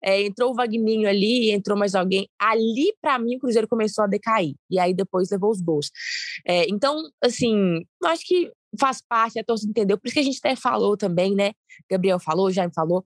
é, 0.06 0.22
entrou 0.22 0.52
o 0.52 0.54
Vagninho 0.54 1.10
ali, 1.10 1.50
entrou 1.50 1.76
mais 1.78 1.96
alguém. 1.96 2.30
Ali, 2.40 2.94
para 3.02 3.18
mim, 3.18 3.38
o 3.38 3.40
Cruzeiro 3.40 3.68
começou 3.68 4.04
a 4.04 4.08
decair. 4.08 4.54
E 4.70 4.78
aí 4.78 4.94
depois 4.94 5.32
levou 5.32 5.50
os 5.50 5.60
gols. 5.60 5.90
É, 6.48 6.70
então, 6.70 7.10
assim, 7.24 7.84
eu 8.02 8.08
acho 8.08 8.24
que 8.24 8.52
faz 8.80 9.02
parte, 9.02 9.40
a 9.40 9.44
torcida 9.44 9.72
entendeu. 9.72 9.98
Por 9.98 10.08
isso 10.08 10.14
que 10.14 10.20
a 10.20 10.24
gente 10.24 10.38
até 10.38 10.56
falou 10.56 10.96
também, 10.96 11.34
né? 11.34 11.54
Gabriel 11.90 12.20
falou, 12.20 12.52
Jaime 12.52 12.72
falou. 12.74 13.04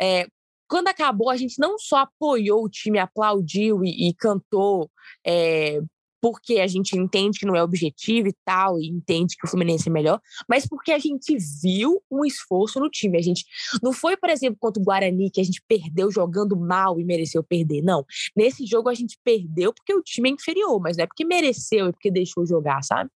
É, 0.00 0.26
quando 0.68 0.88
acabou, 0.88 1.30
a 1.30 1.36
gente 1.36 1.58
não 1.58 1.78
só 1.78 1.98
apoiou 1.98 2.64
o 2.64 2.68
time, 2.68 2.98
aplaudiu 2.98 3.84
e, 3.84 4.08
e 4.08 4.14
cantou 4.14 4.90
é, 5.24 5.80
porque 6.20 6.58
a 6.60 6.66
gente 6.66 6.96
entende 6.96 7.38
que 7.38 7.46
não 7.46 7.56
é 7.56 7.62
objetivo 7.62 8.28
e 8.28 8.34
tal, 8.44 8.78
e 8.78 8.88
entende 8.88 9.36
que 9.36 9.46
o 9.46 9.50
Fluminense 9.50 9.88
é 9.88 9.92
melhor, 9.92 10.20
mas 10.48 10.66
porque 10.66 10.92
a 10.92 10.98
gente 10.98 11.36
viu 11.62 12.02
um 12.10 12.24
esforço 12.24 12.78
no 12.78 12.90
time. 12.90 13.18
A 13.18 13.22
gente 13.22 13.44
não 13.82 13.92
foi, 13.92 14.16
por 14.16 14.30
exemplo, 14.30 14.58
contra 14.60 14.80
o 14.80 14.84
Guarani, 14.84 15.30
que 15.30 15.40
a 15.40 15.44
gente 15.44 15.62
perdeu 15.66 16.10
jogando 16.10 16.56
mal 16.56 17.00
e 17.00 17.04
mereceu 17.04 17.42
perder. 17.42 17.82
Não. 17.82 18.04
Nesse 18.36 18.66
jogo 18.66 18.88
a 18.88 18.94
gente 18.94 19.18
perdeu 19.24 19.72
porque 19.72 19.94
o 19.94 20.02
time 20.02 20.30
é 20.30 20.32
inferior, 20.32 20.80
mas 20.80 20.96
não 20.96 21.04
é 21.04 21.06
porque 21.06 21.24
mereceu, 21.24 21.86
é 21.86 21.92
porque 21.92 22.10
deixou 22.10 22.46
jogar, 22.46 22.82
sabe? 22.82 23.10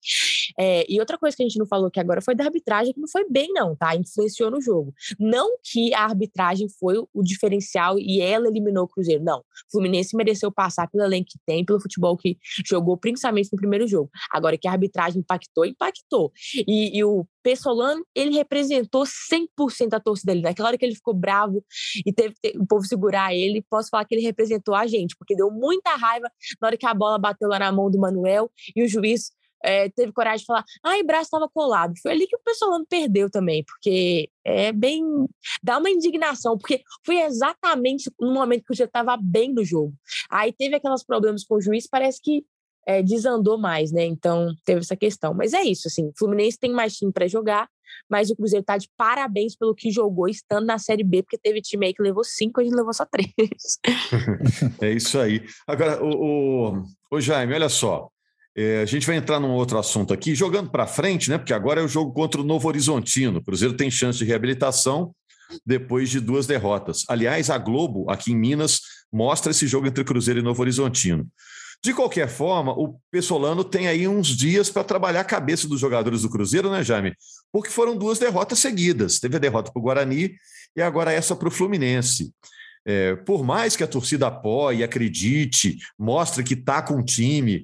É, 0.58 0.84
e 0.88 1.00
outra 1.00 1.18
coisa 1.18 1.36
que 1.36 1.42
a 1.42 1.46
gente 1.46 1.58
não 1.58 1.66
falou 1.66 1.88
aqui 1.88 2.00
agora 2.00 2.20
foi 2.22 2.34
da 2.34 2.44
arbitragem, 2.44 2.92
que 2.92 3.00
não 3.00 3.08
foi 3.08 3.28
bem, 3.28 3.52
não, 3.52 3.76
tá? 3.76 3.94
Influenciou 3.96 4.50
no 4.50 4.60
jogo. 4.60 4.94
Não 5.18 5.56
que 5.62 5.92
a 5.94 6.04
arbitragem 6.04 6.68
foi 6.68 6.98
o 6.98 7.22
diferencial 7.22 7.98
e 7.98 8.20
ela 8.20 8.48
eliminou 8.48 8.84
o 8.84 8.88
Cruzeiro. 8.88 9.22
Não. 9.22 9.40
O 9.40 9.44
Fluminense 9.72 10.16
mereceu 10.16 10.50
passar 10.50 10.88
pelo 10.88 11.04
elenco 11.04 11.30
que 11.30 11.38
tem, 11.46 11.64
pelo 11.64 11.80
futebol 11.80 12.16
que 12.16 12.38
jogou 12.64 12.93
principalmente 12.96 13.50
no 13.52 13.58
primeiro 13.58 13.86
jogo. 13.86 14.10
Agora 14.30 14.56
que 14.56 14.68
a 14.68 14.72
arbitragem 14.72 15.20
impactou, 15.20 15.64
impactou. 15.64 16.32
E, 16.66 16.98
e 16.98 17.04
o 17.04 17.26
Pessolano, 17.42 18.04
ele 18.14 18.34
representou 18.34 19.04
100% 19.04 19.92
a 19.92 20.00
torcida 20.00 20.32
ali. 20.32 20.42
Naquela 20.42 20.68
hora 20.68 20.78
que 20.78 20.84
ele 20.84 20.94
ficou 20.94 21.14
bravo 21.14 21.64
e 22.04 22.12
teve 22.12 22.34
o 22.56 22.66
povo 22.66 22.84
segurar 22.86 23.34
ele, 23.34 23.64
posso 23.68 23.90
falar 23.90 24.04
que 24.04 24.14
ele 24.14 24.22
representou 24.22 24.74
a 24.74 24.86
gente, 24.86 25.16
porque 25.16 25.36
deu 25.36 25.50
muita 25.50 25.94
raiva 25.94 26.30
na 26.60 26.68
hora 26.68 26.76
que 26.76 26.86
a 26.86 26.94
bola 26.94 27.18
bateu 27.18 27.48
lá 27.48 27.58
na 27.58 27.72
mão 27.72 27.90
do 27.90 27.98
Manuel 27.98 28.50
e 28.74 28.82
o 28.82 28.88
juiz 28.88 29.30
é, 29.64 29.88
teve 29.88 30.12
coragem 30.12 30.40
de 30.40 30.44
falar, 30.44 30.64
ai, 30.84 31.00
o 31.00 31.06
braço 31.06 31.24
estava 31.24 31.48
colado. 31.48 31.94
Foi 32.02 32.12
ali 32.12 32.26
que 32.26 32.36
o 32.36 32.40
Pessolano 32.44 32.84
perdeu 32.86 33.30
também, 33.30 33.64
porque 33.64 34.28
é 34.44 34.70
bem. 34.70 35.02
dá 35.62 35.78
uma 35.78 35.90
indignação, 35.90 36.58
porque 36.58 36.82
foi 37.04 37.20
exatamente 37.22 38.10
no 38.20 38.32
momento 38.32 38.64
que 38.64 38.72
o 38.72 38.76
já 38.76 38.84
estava 38.84 39.16
bem 39.16 39.52
no 39.52 39.64
jogo. 39.64 39.94
Aí 40.30 40.52
teve 40.52 40.76
aqueles 40.76 41.02
problemas 41.02 41.44
com 41.44 41.56
o 41.56 41.60
juiz, 41.60 41.88
parece 41.88 42.20
que 42.22 42.44
é, 42.86 43.02
desandou 43.02 43.58
mais, 43.58 43.92
né? 43.92 44.04
Então 44.04 44.54
teve 44.64 44.80
essa 44.80 44.96
questão. 44.96 45.34
Mas 45.34 45.52
é 45.52 45.62
isso, 45.62 45.88
assim, 45.88 46.10
Fluminense 46.16 46.58
tem 46.58 46.72
mais 46.72 46.96
time 46.96 47.12
para 47.12 47.26
jogar, 47.26 47.68
mas 48.08 48.30
o 48.30 48.36
Cruzeiro 48.36 48.64
tá 48.64 48.76
de 48.76 48.88
parabéns 48.96 49.56
pelo 49.56 49.74
que 49.74 49.90
jogou 49.90 50.28
estando 50.28 50.66
na 50.66 50.78
Série 50.78 51.04
B, 51.04 51.22
porque 51.22 51.38
teve 51.38 51.60
time 51.60 51.86
aí 51.86 51.94
que 51.94 52.02
levou 52.02 52.24
cinco, 52.24 52.60
a 52.60 52.64
gente 52.64 52.74
levou 52.74 52.92
só 52.92 53.04
três. 53.04 53.28
é 54.80 54.92
isso 54.92 55.18
aí. 55.18 55.44
Agora, 55.66 56.02
o, 56.02 56.72
o, 56.72 56.82
o 57.10 57.20
Jaime, 57.20 57.54
olha 57.54 57.68
só. 57.68 58.08
É, 58.56 58.82
a 58.82 58.86
gente 58.86 59.04
vai 59.04 59.16
entrar 59.16 59.40
num 59.40 59.50
outro 59.50 59.78
assunto 59.78 60.14
aqui, 60.14 60.32
jogando 60.32 60.70
para 60.70 60.86
frente, 60.86 61.28
né? 61.28 61.38
Porque 61.38 61.52
agora 61.52 61.80
é 61.80 61.84
o 61.84 61.88
jogo 61.88 62.12
contra 62.12 62.40
o 62.40 62.44
Novo 62.44 62.68
Horizontino. 62.68 63.38
O 63.38 63.44
Cruzeiro 63.44 63.76
tem 63.76 63.90
chance 63.90 64.18
de 64.18 64.24
reabilitação 64.24 65.12
depois 65.66 66.08
de 66.08 66.20
duas 66.20 66.46
derrotas. 66.46 67.02
Aliás, 67.08 67.50
a 67.50 67.58
Globo, 67.58 68.08
aqui 68.08 68.30
em 68.30 68.36
Minas, 68.36 68.80
mostra 69.12 69.50
esse 69.50 69.66
jogo 69.66 69.88
entre 69.88 70.04
Cruzeiro 70.04 70.38
e 70.38 70.42
Novo 70.42 70.62
Horizontino. 70.62 71.26
De 71.84 71.92
qualquer 71.92 72.30
forma, 72.30 72.72
o 72.72 72.98
Pessolano 73.10 73.62
tem 73.62 73.88
aí 73.88 74.08
uns 74.08 74.28
dias 74.28 74.70
para 74.70 74.82
trabalhar 74.82 75.20
a 75.20 75.24
cabeça 75.24 75.68
dos 75.68 75.78
jogadores 75.78 76.22
do 76.22 76.30
Cruzeiro, 76.30 76.70
né, 76.70 76.82
Jaime? 76.82 77.14
Porque 77.52 77.68
foram 77.68 77.94
duas 77.94 78.18
derrotas 78.18 78.58
seguidas. 78.58 79.20
Teve 79.20 79.36
a 79.36 79.38
derrota 79.38 79.70
para 79.70 79.78
o 79.78 79.82
Guarani 79.82 80.34
e 80.74 80.80
agora 80.80 81.12
essa 81.12 81.36
para 81.36 81.46
o 81.46 81.50
Fluminense. 81.50 82.32
É, 82.86 83.16
por 83.16 83.44
mais 83.44 83.76
que 83.76 83.84
a 83.84 83.86
torcida 83.86 84.28
apoie, 84.28 84.82
acredite, 84.82 85.76
mostre 85.98 86.42
que 86.42 86.54
está 86.54 86.80
com 86.80 86.94
o 86.94 87.04
time, 87.04 87.62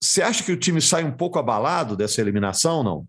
você 0.00 0.22
acha 0.22 0.44
que 0.44 0.52
o 0.52 0.56
time 0.56 0.80
sai 0.80 1.02
um 1.02 1.12
pouco 1.12 1.36
abalado 1.36 1.96
dessa 1.96 2.20
eliminação, 2.20 2.84
não? 2.84 3.04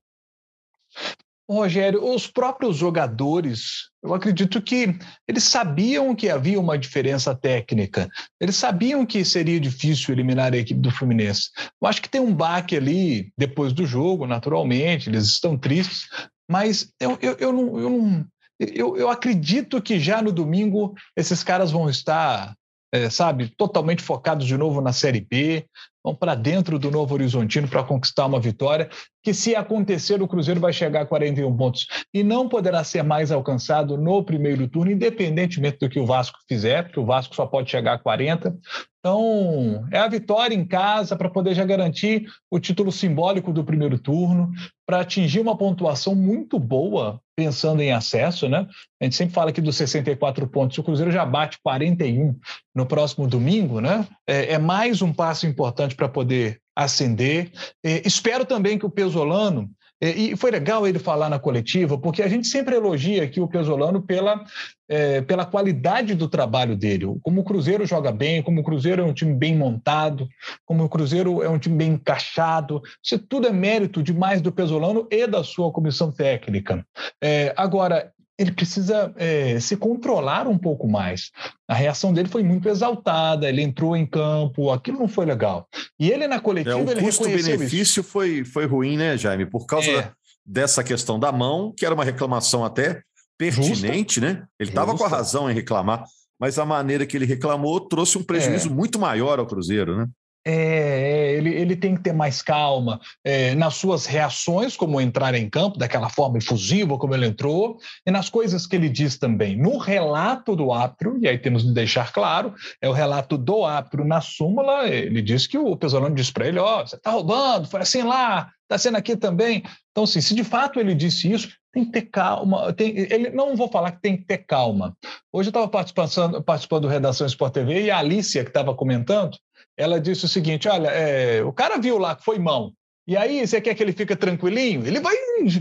Rogério, 1.52 2.04
os 2.04 2.28
próprios 2.28 2.78
jogadores, 2.78 3.90
eu 4.04 4.14
acredito 4.14 4.62
que 4.62 4.98
eles 5.28 5.44
sabiam 5.44 6.16
que 6.16 6.30
havia 6.30 6.60
uma 6.60 6.78
diferença 6.78 7.36
técnica, 7.36 8.10
eles 8.40 8.56
sabiam 8.56 9.06
que 9.06 9.24
seria 9.26 9.60
difícil 9.60 10.14
eliminar 10.14 10.54
a 10.54 10.58
equipe 10.58 10.80
do 10.80 10.92
Fluminense. 10.92 11.50
Eu 11.82 11.88
acho 11.88 12.02
que 12.02 12.10
tem 12.10 12.22
um 12.22 12.34
baque 12.34 12.76
ali 12.76 13.32
depois 13.38 13.74
do 13.74 13.86
jogo, 13.86 14.26
naturalmente, 14.28 15.10
eles 15.10 15.26
estão 15.26 15.58
tristes, 15.58 16.08
mas 16.50 16.92
eu, 17.00 17.18
eu, 17.22 17.38
eu 17.40 17.54
não. 17.54 17.80
Eu, 17.80 17.90
não 17.90 18.26
eu, 18.60 18.96
eu 18.96 19.10
acredito 19.10 19.82
que 19.82 20.00
já 20.00 20.22
no 20.22 20.32
domingo 20.32 20.94
esses 21.18 21.44
caras 21.44 21.72
vão 21.72 21.90
estar 21.90 22.54
é, 22.94 23.10
sabe, 23.10 23.48
totalmente 23.56 24.04
focados 24.04 24.46
de 24.46 24.58
novo 24.58 24.82
na 24.82 24.92
Série 24.92 25.22
B, 25.22 25.66
vão 26.04 26.16
para 26.16 26.36
dentro 26.36 26.80
do 26.80 26.90
Novo 26.90 27.14
Horizontino 27.14 27.68
para 27.68 27.84
conquistar 27.84 28.26
uma 28.26 28.40
vitória, 28.40 28.90
que 29.24 29.34
se 29.34 29.56
acontecer 29.56 30.22
o 30.22 30.28
Cruzeiro 30.28 30.60
vai 30.60 30.74
chegar 30.74 31.02
a 31.02 31.06
41 31.06 31.56
pontos 31.56 31.86
e 32.14 32.24
não 32.24 32.50
poderá 32.50 32.84
ser 32.84 33.04
mais 33.04 33.32
alcançado 33.32 33.98
no 33.98 34.24
primeiro 34.24 34.68
turno, 34.68 34.92
independentemente 34.92 35.78
do 35.80 35.90
que 35.90 36.00
o 36.00 36.06
Vasco 36.06 36.40
fizer, 36.48 36.84
porque 36.84 37.00
o 37.00 37.06
Vasco 37.06 37.36
só 37.36 37.46
pode 37.46 37.70
chegar 37.70 37.94
a 37.94 38.00
40. 38.00 38.58
Então, 39.00 39.88
é 39.92 39.98
a 39.98 40.08
vitória 40.08 40.54
em 40.54 40.64
casa 40.64 41.16
para 41.16 41.30
poder 41.30 41.56
já 41.56 41.66
garantir 41.66 42.26
o 42.52 42.60
título 42.60 42.92
simbólico 42.92 43.52
do 43.52 43.64
primeiro 43.64 43.98
turno, 43.98 44.52
para 44.86 45.00
atingir 45.00 45.40
uma 45.40 45.58
pontuação 45.58 46.14
muito 46.14 46.60
boa, 46.60 47.20
pensando 47.36 47.82
em 47.82 47.92
acesso, 47.92 48.48
né? 48.48 48.68
A 49.02 49.06
gente 49.06 49.16
sempre 49.16 49.34
fala 49.34 49.50
aqui 49.50 49.60
dos 49.60 49.76
64 49.76 50.46
pontos, 50.48 50.78
o 50.78 50.84
Cruzeiro 50.84 51.12
já 51.12 51.26
bate 51.26 51.58
41 51.64 52.38
no 52.76 52.86
próximo 52.86 53.26
domingo, 53.26 53.80
né? 53.82 54.08
É, 54.28 54.54
é 54.54 54.58
mais 54.60 55.02
um 55.02 55.12
passo 55.12 55.48
importante 55.48 55.91
para 55.94 56.10
poder 56.10 56.60
ascender. 56.76 57.52
É, 57.84 58.06
espero 58.08 58.46
também 58.46 58.78
que 58.78 58.86
o 58.86 58.90
Pesolano 58.90 59.70
e 60.02 60.36
foi 60.36 60.50
legal 60.50 60.88
ele 60.88 60.98
falar 60.98 61.30
na 61.30 61.38
coletiva, 61.38 61.96
porque 61.96 62.24
a 62.24 62.28
gente 62.28 62.48
sempre 62.48 62.76
elogia 62.76 63.24
aqui 63.24 63.40
o 63.40 63.48
Pesolano 63.48 64.02
pela, 64.02 64.44
é, 64.90 65.22
pela 65.22 65.46
qualidade 65.46 66.16
do 66.16 66.28
trabalho 66.28 66.76
dele. 66.76 67.06
Como 67.22 67.42
o 67.42 67.44
Cruzeiro 67.44 67.86
joga 67.86 68.12
bem, 68.12 68.42
como 68.42 68.62
o 68.62 68.64
Cruzeiro 68.64 69.04
é 69.04 69.06
um 69.06 69.14
time 69.14 69.36
bem 69.36 69.56
montado, 69.56 70.28
como 70.66 70.84
o 70.84 70.90
Cruzeiro 70.90 71.44
é 71.44 71.50
um 71.50 71.60
time 71.60 71.76
bem 71.76 71.92
encaixado. 71.92 72.82
Isso 73.04 73.20
tudo 73.20 73.48
é 73.48 73.52
mérito 73.52 74.02
demais 74.02 74.42
do 74.42 74.52
Pesolano 74.52 75.08
e 75.12 75.28
da 75.28 75.44
sua 75.44 75.72
comissão 75.72 76.12
técnica. 76.12 76.84
É, 77.24 77.54
agora, 77.56 78.12
ele 78.42 78.52
precisa 78.52 79.14
é, 79.18 79.60
se 79.60 79.78
controlar 79.78 80.48
um 80.48 80.58
pouco 80.58 80.88
mais. 80.88 81.32
A 81.68 81.76
reação 81.76 82.12
dele 82.12 82.28
foi 82.28 82.44
muito 82.44 82.68
exaltada, 82.68 83.48
ele 83.48 83.62
entrou 83.62 83.96
em 83.96 84.06
campo, 84.06 84.72
aquilo 84.72 84.98
não 84.98 85.08
foi 85.08 85.26
legal. 85.28 85.68
E 86.00 86.10
ele 86.10 86.28
na 86.28 86.40
coletiva, 86.40 86.80
é, 86.80 86.84
o 86.84 86.90
ele 86.90 87.02
custo-benefício 87.02 88.04
foi, 88.04 88.44
foi 88.44 88.66
ruim, 88.66 88.98
né, 88.98 89.16
Jaime? 89.16 89.46
Por 89.46 89.68
causa 89.68 89.92
é. 89.92 90.02
da, 90.02 90.14
dessa 90.44 90.84
questão 90.84 91.20
da 91.20 91.32
mão, 91.32 91.72
que 91.78 91.86
era 91.86 91.94
uma 91.94 92.04
reclamação 92.04 92.66
até 92.66 93.04
pertinente, 93.38 94.20
Justa. 94.20 94.34
né? 94.34 94.44
Ele 94.60 94.70
estava 94.70 94.98
com 94.98 95.04
a 95.04 95.08
razão 95.08 95.50
em 95.50 95.54
reclamar, 95.54 96.04
mas 96.40 96.58
a 96.58 96.66
maneira 96.66 97.06
que 97.06 97.16
ele 97.16 97.26
reclamou 97.26 97.80
trouxe 97.80 98.18
um 98.18 98.24
prejuízo 98.24 98.70
é. 98.70 98.72
muito 98.72 99.00
maior 99.00 99.38
ao 99.38 99.46
Cruzeiro, 99.46 99.96
né? 99.96 100.08
É, 100.44 100.54
é, 100.54 101.34
ele 101.36 101.51
tem 101.82 101.96
que 101.96 102.04
ter 102.04 102.14
mais 102.14 102.42
calma 102.42 103.02
é, 103.24 103.56
nas 103.56 103.76
suas 103.76 104.06
reações, 104.06 104.78
como 104.78 105.02
entrar 105.02 105.36
em 105.36 105.50
campo 105.50 105.78
daquela 105.78 106.10
forma 106.10 106.38
efusiva 106.38 106.98
como 106.98 107.16
ele 107.16 107.26
entrou, 107.26 107.78
e 108.06 108.12
nas 108.12 108.30
coisas 108.30 108.66
que 108.66 108.76
ele 108.76 108.88
diz 108.88 109.18
também. 109.18 109.58
No 109.58 109.78
relato 109.78 110.56
do 110.56 110.72
árbitro, 110.72 111.18
e 111.22 111.28
aí 111.28 111.38
temos 111.38 111.66
de 111.66 111.74
deixar 111.74 112.14
claro, 112.14 112.54
é 112.82 112.88
o 112.88 112.94
relato 112.94 113.38
do 113.38 113.66
árbitro 113.66 114.06
na 114.06 114.22
súmula, 114.22 114.88
ele 114.88 115.22
diz 115.22 115.48
que 115.48 115.58
o 115.58 115.76
Pesolano 115.76 116.16
disse 116.16 116.32
para 116.32 116.48
ele, 116.48 116.60
ó, 116.60 116.82
oh, 116.82 116.88
você 116.88 116.96
está 116.96 117.12
roubando, 117.12 117.68
foi 117.68 117.82
assim 117.82 118.04
lá, 118.04 118.50
está 118.64 118.78
sendo 118.78 118.98
aqui 118.98 119.18
também. 119.18 119.64
Então, 119.92 120.06
assim, 120.06 120.22
se 120.22 120.34
de 120.34 120.44
fato 120.44 120.80
ele 120.80 120.96
disse 120.96 121.32
isso, 121.32 121.50
tem 121.74 121.86
que 121.86 121.92
ter 121.92 122.02
calma. 122.04 122.74
Tem, 122.74 122.98
ele, 122.98 123.30
não 123.30 123.56
vou 123.56 123.70
falar 123.70 123.92
que 123.92 124.02
tem 124.02 124.18
que 124.18 124.26
ter 124.26 124.40
calma. 124.40 124.96
Hoje 125.32 125.48
eu 125.48 125.52
estava 125.52 125.68
participando, 125.68 126.42
participando 126.44 126.84
do 126.84 126.88
Redação 126.88 127.28
Sport 127.28 127.54
TV 127.54 127.84
e 127.84 127.92
a 127.92 128.00
Alicia, 128.00 128.44
que 128.44 128.50
estava 128.50 128.74
comentando, 128.74 129.38
ela 129.82 130.00
disse 130.00 130.26
o 130.26 130.30
seguinte: 130.30 130.68
olha, 130.68 130.90
é, 130.90 131.44
o 131.44 131.52
cara 131.52 131.78
viu 131.78 131.98
lá 131.98 132.16
que 132.16 132.24
foi 132.24 132.38
mão. 132.38 132.74
E 133.08 133.18
aí, 133.18 133.46
você 133.46 133.60
quer 133.60 133.74
que 133.74 133.82
ele 133.82 133.94
fique 133.94 134.16
tranquilinho? 134.16 134.86
Ele 134.86 135.00
vai 135.00 135.16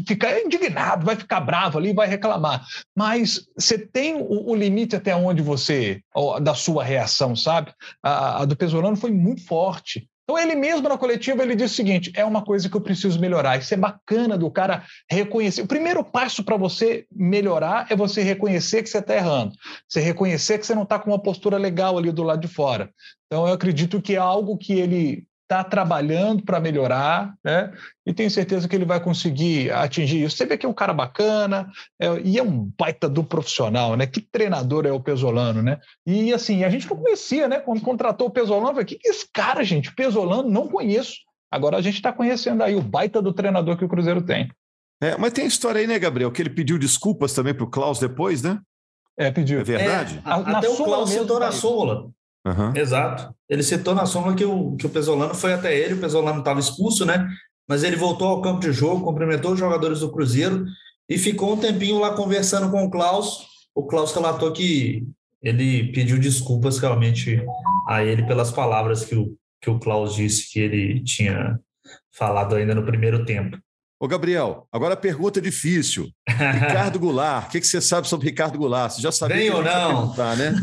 ficar 0.07 0.39
indignado, 0.41 1.07
vai 1.07 1.17
ficar 1.17 1.41
bravo 1.41 1.79
ali, 1.79 1.93
vai 1.93 2.07
reclamar. 2.07 2.65
Mas 2.95 3.49
você 3.57 3.79
tem 3.79 4.15
o, 4.15 4.51
o 4.51 4.55
limite 4.55 4.95
até 4.95 5.17
onde 5.17 5.41
você, 5.41 6.03
da 6.43 6.55
sua 6.55 6.85
reação, 6.85 7.35
sabe? 7.35 7.73
A, 8.03 8.43
a 8.43 8.45
do 8.45 8.55
Pesolano 8.55 8.97
foi 8.97 9.11
muito 9.11 9.45
forte. 9.47 10.07
Então, 10.31 10.39
ele 10.39 10.55
mesmo 10.55 10.89
na 10.89 10.97
coletiva, 10.97 11.43
ele 11.43 11.57
disse 11.57 11.75
o 11.75 11.77
seguinte: 11.77 12.13
é 12.15 12.25
uma 12.25 12.41
coisa 12.41 12.69
que 12.69 12.77
eu 12.77 12.81
preciso 12.81 13.19
melhorar. 13.19 13.59
Isso 13.59 13.75
é 13.75 13.77
bacana 13.77 14.39
do 14.39 14.49
cara 14.49 14.85
reconhecer. 15.11 15.63
O 15.63 15.67
primeiro 15.67 16.05
passo 16.05 16.45
para 16.45 16.57
você 16.57 17.05
melhorar 17.11 17.89
é 17.91 17.97
você 17.97 18.23
reconhecer 18.23 18.85
que 18.85 18.89
você 18.89 18.99
está 18.99 19.17
errando. 19.17 19.57
Você 19.89 19.99
reconhecer 19.99 20.59
que 20.59 20.67
você 20.67 20.73
não 20.73 20.85
está 20.85 21.01
com 21.01 21.11
uma 21.11 21.21
postura 21.21 21.59
legal 21.59 21.99
ali 21.99 22.13
do 22.13 22.23
lado 22.23 22.41
de 22.41 22.47
fora. 22.47 22.91
Então, 23.27 23.45
eu 23.49 23.55
acredito 23.55 24.01
que 24.01 24.15
é 24.15 24.19
algo 24.19 24.57
que 24.57 24.73
ele 24.73 25.27
está 25.51 25.65
trabalhando 25.65 26.45
para 26.45 26.61
melhorar, 26.61 27.35
né? 27.45 27.73
E 28.07 28.15
tenho 28.15 28.31
certeza 28.31 28.69
que 28.69 28.77
ele 28.77 28.85
vai 28.85 29.01
conseguir 29.01 29.73
atingir 29.73 30.23
isso. 30.23 30.37
Você 30.37 30.47
vê 30.47 30.57
que 30.57 30.65
é 30.65 30.69
um 30.69 30.75
cara 30.75 30.95
bacana 30.95 31.69
é, 32.01 32.07
e 32.23 32.39
é 32.39 32.43
um 32.43 32.71
baita 32.79 33.09
do 33.09 33.25
profissional, 33.25 33.97
né? 33.97 34.07
Que 34.07 34.21
treinador 34.21 34.87
é 34.87 34.93
o 34.93 35.01
Pesolano, 35.01 35.61
né? 35.61 35.81
E 36.07 36.33
assim, 36.33 36.63
a 36.63 36.71
gente 36.71 36.89
não 36.89 36.97
conhecia, 36.97 37.49
né? 37.49 37.59
Quando 37.59 37.81
contratou 37.81 38.29
o 38.29 38.31
Pesolano, 38.31 38.69
falei, 38.69 38.85
que, 38.85 38.95
que 38.95 39.09
é 39.09 39.11
esse 39.11 39.27
cara, 39.33 39.65
gente? 39.65 39.93
Pesolano, 39.93 40.49
não 40.49 40.69
conheço. 40.69 41.15
Agora 41.51 41.77
a 41.77 41.83
gente 41.83 41.97
está 41.97 42.13
conhecendo 42.13 42.63
aí 42.63 42.77
o 42.77 42.83
baita 42.83 43.21
do 43.21 43.33
treinador 43.33 43.77
que 43.77 43.85
o 43.85 43.89
Cruzeiro 43.89 44.23
tem. 44.23 44.49
É, 45.03 45.17
mas 45.17 45.33
tem 45.33 45.45
a 45.45 45.49
história 45.49 45.81
aí, 45.81 45.87
né, 45.87 45.99
Gabriel, 45.99 46.31
que 46.31 46.41
ele 46.41 46.51
pediu 46.51 46.79
desculpas 46.79 47.33
também 47.33 47.55
para 47.55 47.65
o 47.65 47.71
Klaus 47.71 47.99
depois, 47.99 48.43
né? 48.43 48.61
É, 49.19 49.33
pediu. 49.33 49.61
É 49.61 49.65
verdade? 49.65 50.23
É, 50.25 50.31
até 50.31 50.69
o 50.69 50.77
Klaus 50.77 51.11
citou 51.11 51.41
na 51.41 51.51
súmula. 51.51 52.11
Uhum. 52.47 52.75
Exato. 52.75 53.35
Ele 53.49 53.63
citou 53.63 53.95
na 53.95 54.07
súmula 54.07 54.35
que 54.35 54.45
o, 54.45 54.77
que 54.77 54.87
o 54.87 54.91
Pesolano 54.91 55.35
foi 55.35 55.53
até 55.53 55.77
ele, 55.77 55.95
o 55.95 56.01
Pesolano 56.01 56.39
estava 56.39 56.61
expulso, 56.61 57.05
né? 57.05 57.29
Mas 57.69 57.83
ele 57.85 57.97
voltou 57.97 58.29
ao 58.29 58.43
campo 58.43 58.61
de 58.61 58.73
jogo, 58.73 59.05
cumprimentou 59.05 59.53
os 59.53 59.59
jogadores 59.59 60.01
do 60.01 60.11
Cruzeiro 60.11 60.65
e 61.09 61.19
ficou 61.19 61.53
um 61.53 61.59
tempinho 61.59 61.99
lá 61.99 62.15
conversando 62.15 62.71
com 62.71 62.85
o 62.85 62.91
Klaus. 62.91 63.47
O 63.75 63.87
Klaus 63.87 64.13
relatou 64.13 64.53
que 64.53 65.07
ele 65.43 65.93
pediu 65.93 66.19
desculpas 66.19 66.79
realmente 66.79 67.43
a 67.89 68.05
ele 68.05 68.27
pelas 68.27 68.51
palavras 68.51 69.05
que 69.05 69.15
o, 69.15 69.37
que 69.61 69.71
o 69.71 69.79
Klaus 69.79 70.15
disse 70.15 70.51
que 70.51 70.61
ele 70.61 71.03
tinha 71.03 71.59
falado 72.13 72.55
ainda 72.57 72.75
no 72.75 72.85
primeiro 72.85 73.25
tempo. 73.25 73.59
Ô, 74.03 74.09
Gabriel, 74.09 74.67
agora 74.73 74.95
a 74.95 74.97
pergunta 74.97 75.43
difícil. 75.43 76.09
Ricardo 76.27 76.99
Goulart, 76.99 77.49
o 77.49 77.51
que, 77.51 77.61
que, 77.61 77.67
você 77.67 77.83
sabe 77.83 78.09
sobre 78.09 78.29
Ricardo 78.29 78.57
Goulart? 78.57 78.93
Você 78.93 79.03
já 79.03 79.13
sabia 79.13 79.37
Bem 79.37 79.51
ou 79.51 79.63
não? 79.63 80.17
né? 80.37 80.55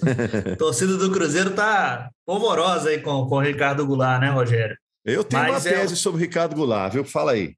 torcida 0.58 0.96
do 0.96 1.12
Cruzeiro 1.12 1.50
tá 1.50 2.08
polvorosa 2.24 2.88
aí 2.88 2.98
com, 3.02 3.28
com 3.28 3.34
o 3.34 3.40
Ricardo 3.42 3.86
Goulart, 3.86 4.22
né, 4.22 4.30
Rogério? 4.30 4.74
Eu 5.04 5.22
tenho 5.22 5.42
Mas 5.42 5.66
uma 5.66 5.70
tese 5.70 5.92
é... 5.92 5.96
sobre 5.96 6.18
o 6.18 6.20
Ricardo 6.22 6.56
Goulart, 6.56 6.94
viu? 6.94 7.04
Fala 7.04 7.32
aí. 7.32 7.52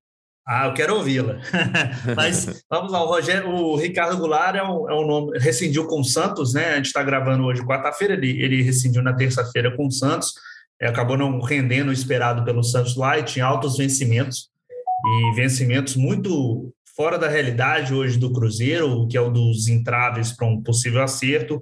Ah, 0.44 0.66
eu 0.66 0.74
quero 0.74 0.96
ouvi-la. 0.96 1.36
Mas 2.16 2.64
vamos 2.68 2.90
lá, 2.90 3.00
o 3.00 3.06
Rogério, 3.06 3.48
o 3.50 3.76
Ricardo 3.76 4.18
Goulart 4.18 4.56
é 4.56 4.64
um, 4.64 4.90
é 4.90 4.94
um 4.96 5.06
nome, 5.06 5.38
rescindiu 5.38 5.86
com 5.86 6.00
o 6.00 6.04
Santos, 6.04 6.54
né? 6.54 6.72
A 6.72 6.76
gente 6.76 6.86
está 6.86 7.04
gravando 7.04 7.44
hoje 7.44 7.64
quarta-feira, 7.64 8.14
ele, 8.14 8.42
ele 8.42 8.62
rescindiu 8.62 9.00
na 9.00 9.12
terça-feira 9.12 9.76
com 9.76 9.86
o 9.86 9.92
Santos, 9.92 10.34
é, 10.82 10.88
acabou 10.88 11.16
não 11.16 11.40
rendendo 11.40 11.90
o 11.90 11.92
esperado 11.92 12.44
pelo 12.44 12.64
Santos 12.64 12.96
lá 12.96 13.16
e 13.16 13.22
tinha 13.22 13.44
altos 13.44 13.76
vencimentos 13.76 14.49
e 15.06 15.34
vencimentos 15.34 15.96
muito 15.96 16.72
fora 16.96 17.18
da 17.18 17.28
realidade 17.28 17.94
hoje 17.94 18.18
do 18.18 18.32
Cruzeiro, 18.32 19.06
que 19.08 19.16
é 19.16 19.20
o 19.20 19.30
dos 19.30 19.68
entraves 19.68 20.32
para 20.32 20.46
um 20.46 20.62
possível 20.62 21.02
acerto. 21.02 21.58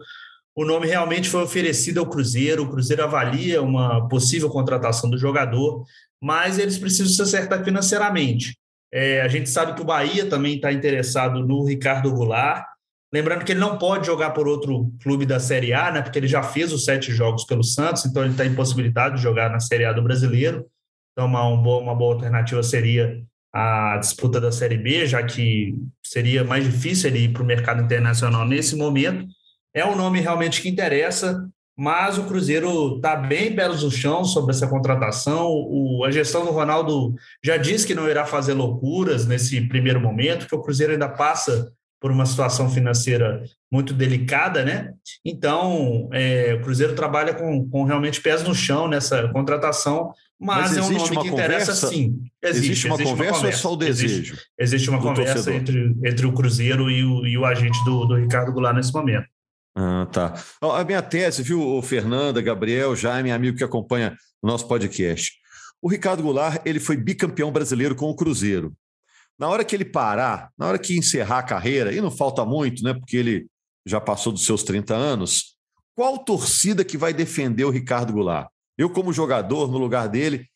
O 0.55 0.65
nome 0.65 0.89
realmente 0.89 1.29
foi 1.29 1.43
oferecido 1.43 2.01
ao 2.01 2.09
Cruzeiro, 2.09 2.65
o 2.65 2.69
Cruzeiro 2.69 3.05
avalia 3.05 3.63
uma 3.63 4.09
possível 4.09 4.51
contratação 4.51 5.09
do 5.09 5.17
jogador, 5.17 5.85
mas 6.21 6.59
eles 6.59 6.79
precisam 6.79 7.13
se 7.13 7.23
acertar 7.23 7.65
financeiramente. 7.65 8.57
É, 8.93 9.21
a 9.21 9.29
gente 9.29 9.49
sabe 9.49 9.75
que 9.75 9.83
o 9.83 9.85
Bahia 9.85 10.27
também 10.27 10.57
está 10.57 10.73
interessado 10.73 11.47
no 11.47 11.65
Ricardo 11.65 12.11
Goulart. 12.11 12.65
Lembrando 13.13 13.45
que 13.45 13.53
ele 13.53 13.61
não 13.61 13.79
pode 13.79 14.07
jogar 14.07 14.31
por 14.31 14.49
outro 14.49 14.93
clube 15.03 15.25
da 15.25 15.39
Série 15.39 15.73
A, 15.73 15.93
né, 15.93 16.03
porque 16.03 16.19
ele 16.19 16.27
já 16.27 16.43
fez 16.43 16.73
os 16.73 16.85
sete 16.85 17.13
jogos 17.13 17.45
pelo 17.45 17.63
Santos, 17.63 18.05
então 18.05 18.23
ele 18.23 18.33
está 18.33 18.45
impossibilitado 18.45 19.15
de 19.17 19.23
jogar 19.23 19.51
na 19.51 19.61
Série 19.61 19.85
A 19.85 19.93
do 19.93 20.03
Brasileiro. 20.03 20.67
Então, 21.19 21.27
uma, 21.27 21.43
uma 21.49 21.97
boa 21.97 22.15
alternativa 22.15 22.63
seria 22.63 23.21
a 23.53 23.97
disputa 23.97 24.41
da 24.41 24.53
Série 24.53 24.79
B, 24.79 25.05
já 25.05 25.21
que 25.21 25.75
seria 26.01 26.45
mais 26.45 26.63
difícil 26.63 27.11
ele 27.11 27.25
ir 27.25 27.33
para 27.33 27.43
o 27.43 27.47
mercado 27.47 27.83
internacional 27.83 28.47
nesse 28.47 28.77
momento. 28.77 29.27
É 29.75 29.85
um 29.85 29.97
nome 29.97 30.21
realmente 30.21 30.63
que 30.63 30.69
interessa, 30.69 31.45
mas 31.77 32.19
o 32.19 32.25
Cruzeiro 32.25 32.99
está 32.99 33.17
bem 33.17 33.53
pelos 33.53 33.83
no 33.83 33.91
chão 33.91 34.25
sobre 34.25 34.53
essa 34.55 34.69
contratação. 34.69 35.49
O, 35.49 36.05
a 36.07 36.11
gestão 36.13 36.45
do 36.45 36.53
Ronaldo 36.53 37.13
já 37.45 37.57
disse 37.57 37.85
que 37.85 37.97
não 37.97 38.09
irá 38.09 38.25
fazer 38.25 38.53
loucuras 38.53 39.27
nesse 39.27 39.61
primeiro 39.63 40.01
momento, 40.01 40.47
que 40.47 40.55
o 40.55 40.63
Cruzeiro 40.63 40.93
ainda 40.93 41.09
passa 41.09 41.73
por 42.01 42.11
uma 42.11 42.27
situação 42.27 42.71
financeira 42.71 43.43
muito 43.71 43.93
delicada, 43.93 44.65
né? 44.65 44.93
Então, 45.25 46.09
é, 46.13 46.55
o 46.55 46.63
Cruzeiro 46.63 46.95
trabalha 46.95 47.35
com, 47.35 47.69
com 47.69 47.85
realmente 47.85 48.21
pés 48.21 48.43
no 48.43 48.55
chão 48.55 48.89
nessa 48.89 49.29
contratação 49.29 50.13
mas, 50.41 50.71
mas 50.71 50.77
é 50.77 50.83
um 50.83 50.99
nome 50.99 51.21
que 51.21 51.29
interessa 51.29 51.73
conversa, 51.73 51.89
sim. 51.89 52.23
Existe, 52.41 52.67
existe 52.71 52.87
uma 52.87 52.95
existe 52.95 53.11
conversa 53.11 53.39
uma 53.39 53.43
ou 53.43 53.49
é 53.49 53.53
só 53.53 53.73
o 53.73 53.77
desejo? 53.77 54.15
Existe, 54.15 54.47
existe 54.57 54.91
uma 54.91 55.03
conversa 55.03 55.53
entre, 55.53 55.97
entre 56.05 56.27
o 56.27 56.33
Cruzeiro 56.33 56.89
e 56.89 57.03
o, 57.03 57.27
e 57.27 57.37
o 57.37 57.45
agente 57.45 57.85
do, 57.85 58.07
do 58.07 58.15
Ricardo 58.15 58.53
Goulart 58.53 58.77
nesse 58.77 58.93
momento. 58.93 59.27
Ah, 59.77 60.07
tá. 60.13 60.35
A 60.63 60.85
minha 60.85 61.03
tese, 61.03 61.43
viu, 61.43 61.83
Fernanda, 61.83 62.41
Gabriel, 62.41 62.95
Jaime, 62.95 63.33
amigo 63.33 63.57
que 63.57 63.65
acompanha 63.65 64.17
o 64.41 64.47
nosso 64.47 64.69
podcast. 64.69 65.33
O 65.83 65.89
Ricardo 65.89 66.23
Goulart 66.23 66.63
ele 66.65 66.79
foi 66.79 66.97
bicampeão 66.97 67.51
brasileiro 67.51 67.97
com 67.97 68.07
o 68.07 68.15
Cruzeiro. 68.15 68.73
Na 69.39 69.49
hora 69.49 69.65
que 69.65 69.75
ele 69.77 69.85
parar, 69.85 70.51
na 70.59 70.67
hora 70.67 70.79
que 70.79 70.99
encerrar 70.99 71.39
a 71.39 71.43
carreira, 71.43 71.93
e 71.93 72.01
não 72.01 72.11
falta 72.11 72.45
muito, 72.45 72.83
né? 72.83 72.93
Porque 72.93 73.17
ele 73.17 73.47
já 73.87 74.01
passou 74.01 74.33
dos 74.33 74.45
seus 74.45 74.63
30 74.63 74.95
anos, 74.95 75.57
qual 75.95 76.19
torcida 76.19 76.85
que 76.85 76.97
vai 76.97 77.13
defender 77.13 77.65
o 77.65 77.71
Ricardo 77.71 78.13
Goulart? 78.13 78.49
Eu, 78.77 78.91
como 78.91 79.13
jogador, 79.13 79.71
no 79.71 79.79
lugar 79.79 80.09
dele, 80.09 80.47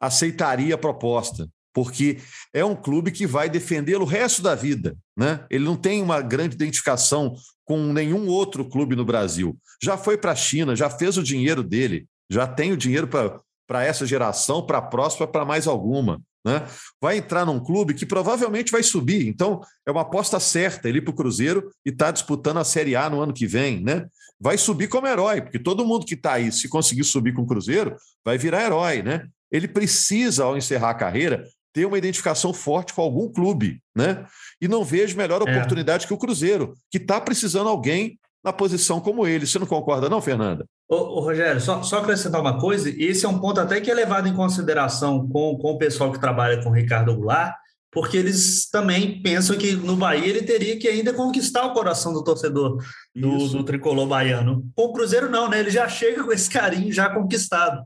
aceitaria 0.00 0.74
a 0.74 0.78
proposta, 0.78 1.48
porque 1.72 2.18
é 2.52 2.64
um 2.64 2.74
clube 2.74 3.12
que 3.12 3.26
vai 3.26 3.48
defendê-lo 3.48 4.04
o 4.04 4.08
resto 4.08 4.42
da 4.42 4.54
vida. 4.54 4.96
Né? 5.16 5.44
Ele 5.50 5.64
não 5.64 5.76
tem 5.76 6.02
uma 6.02 6.20
grande 6.20 6.54
identificação 6.54 7.34
com 7.64 7.92
nenhum 7.92 8.26
outro 8.28 8.68
clube 8.68 8.96
no 8.96 9.04
Brasil. 9.04 9.56
Já 9.82 9.96
foi 9.96 10.16
para 10.16 10.32
a 10.32 10.36
China, 10.36 10.74
já 10.74 10.90
fez 10.90 11.16
o 11.16 11.22
dinheiro 11.22 11.62
dele, 11.62 12.06
já 12.30 12.46
tem 12.46 12.72
o 12.72 12.76
dinheiro 12.76 13.08
para 13.08 13.84
essa 13.84 14.06
geração, 14.06 14.64
para 14.64 14.78
a 14.78 14.82
próxima, 14.82 15.26
para 15.26 15.44
mais 15.44 15.66
alguma. 15.66 16.20
Né? 16.46 16.64
Vai 17.00 17.18
entrar 17.18 17.44
num 17.44 17.58
clube 17.58 17.92
que 17.92 18.06
provavelmente 18.06 18.70
vai 18.70 18.82
subir. 18.82 19.26
Então, 19.26 19.60
é 19.84 19.90
uma 19.90 20.02
aposta 20.02 20.38
certa 20.38 20.88
ele 20.88 20.98
ir 20.98 21.02
para 21.02 21.10
o 21.10 21.16
Cruzeiro 21.16 21.68
e 21.84 21.90
está 21.90 22.12
disputando 22.12 22.58
a 22.58 22.64
Série 22.64 22.94
A 22.94 23.10
no 23.10 23.20
ano 23.20 23.34
que 23.34 23.46
vem. 23.46 23.82
Né? 23.82 24.06
vai 24.38 24.58
subir 24.58 24.88
como 24.88 25.06
herói, 25.06 25.40
porque 25.40 25.58
todo 25.58 25.84
mundo 25.84 26.04
que 26.04 26.14
está 26.14 26.34
aí, 26.34 26.52
se 26.52 26.68
conseguir 26.68 27.04
subir 27.04 27.32
com 27.32 27.42
o 27.42 27.46
Cruzeiro, 27.46 27.96
vai 28.24 28.36
virar 28.36 28.64
herói, 28.64 29.02
né? 29.02 29.26
Ele 29.50 29.66
precisa, 29.66 30.44
ao 30.44 30.56
encerrar 30.56 30.90
a 30.90 30.94
carreira, 30.94 31.44
ter 31.72 31.86
uma 31.86 31.98
identificação 31.98 32.52
forte 32.52 32.92
com 32.92 33.02
algum 33.02 33.32
clube, 33.32 33.82
né? 33.94 34.26
E 34.60 34.68
não 34.68 34.84
vejo 34.84 35.16
melhor 35.16 35.40
é. 35.40 35.50
oportunidade 35.50 36.04
é. 36.04 36.08
que 36.08 36.14
o 36.14 36.18
Cruzeiro, 36.18 36.74
que 36.90 36.98
está 36.98 37.20
precisando 37.20 37.68
alguém 37.68 38.18
na 38.44 38.52
posição 38.52 39.00
como 39.00 39.26
ele. 39.26 39.46
Você 39.46 39.58
não 39.58 39.66
concorda, 39.66 40.08
não, 40.08 40.20
Fernanda? 40.20 40.66
Ô, 40.88 40.94
ô, 40.94 41.20
Rogério, 41.20 41.60
só, 41.60 41.82
só 41.82 41.98
acrescentar 41.98 42.40
uma 42.40 42.60
coisa, 42.60 42.88
esse 42.90 43.26
é 43.26 43.28
um 43.28 43.40
ponto 43.40 43.60
até 43.60 43.80
que 43.80 43.90
é 43.90 43.94
levado 43.94 44.28
em 44.28 44.34
consideração 44.34 45.28
com, 45.28 45.58
com 45.58 45.72
o 45.72 45.78
pessoal 45.78 46.12
que 46.12 46.20
trabalha 46.20 46.62
com 46.62 46.70
o 46.70 46.72
Ricardo 46.72 47.14
Goulart, 47.14 47.54
porque 47.90 48.16
eles 48.16 48.68
também 48.70 49.20
pensam 49.22 49.56
que 49.56 49.72
no 49.72 49.96
Bahia 49.96 50.28
ele 50.28 50.42
teria 50.42 50.78
que 50.78 50.86
ainda 50.86 51.12
conquistar 51.12 51.64
o 51.64 51.72
coração 51.72 52.12
do 52.12 52.22
torcedor 52.22 52.78
do, 53.14 53.48
do 53.48 53.64
tricolor 53.64 54.06
baiano. 54.06 54.70
Com 54.76 54.84
o 54.84 54.92
Cruzeiro, 54.92 55.30
não, 55.30 55.48
né? 55.48 55.60
Ele 55.60 55.70
já 55.70 55.88
chega 55.88 56.22
com 56.22 56.30
esse 56.30 56.48
carinho 56.48 56.92
já 56.92 57.08
conquistado. 57.08 57.82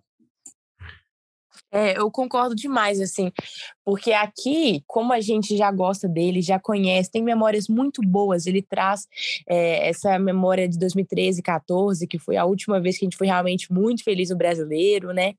É, 1.73 1.99
eu 1.99 2.11
concordo 2.11 2.55
demais, 2.55 3.01
assim, 3.01 3.31
porque 3.85 4.13
aqui, 4.13 4.83
como 4.87 5.13
a 5.13 5.21
gente 5.21 5.57
já 5.57 5.71
gosta 5.71 6.09
dele, 6.09 6.43
já 6.43 6.59
conhece, 6.59 7.11
tem 7.11 7.23
memórias 7.23 7.69
muito 7.69 8.03
boas, 8.03 8.47
ele 8.47 8.61
traz 8.61 9.07
é, 9.49 9.89
essa 9.89 10.19
memória 10.19 10.69
de 10.69 10.79
2013, 10.79 11.43
14, 11.43 12.07
que 12.07 12.19
foi 12.19 12.37
a 12.37 12.45
última 12.45 12.81
vez 12.81 12.99
que 12.99 13.05
a 13.05 13.07
gente 13.07 13.17
foi 13.17 13.29
realmente 13.29 13.73
muito 13.73 14.03
feliz 14.03 14.31
no 14.31 14.37
brasileiro, 14.37 15.13
né? 15.13 15.35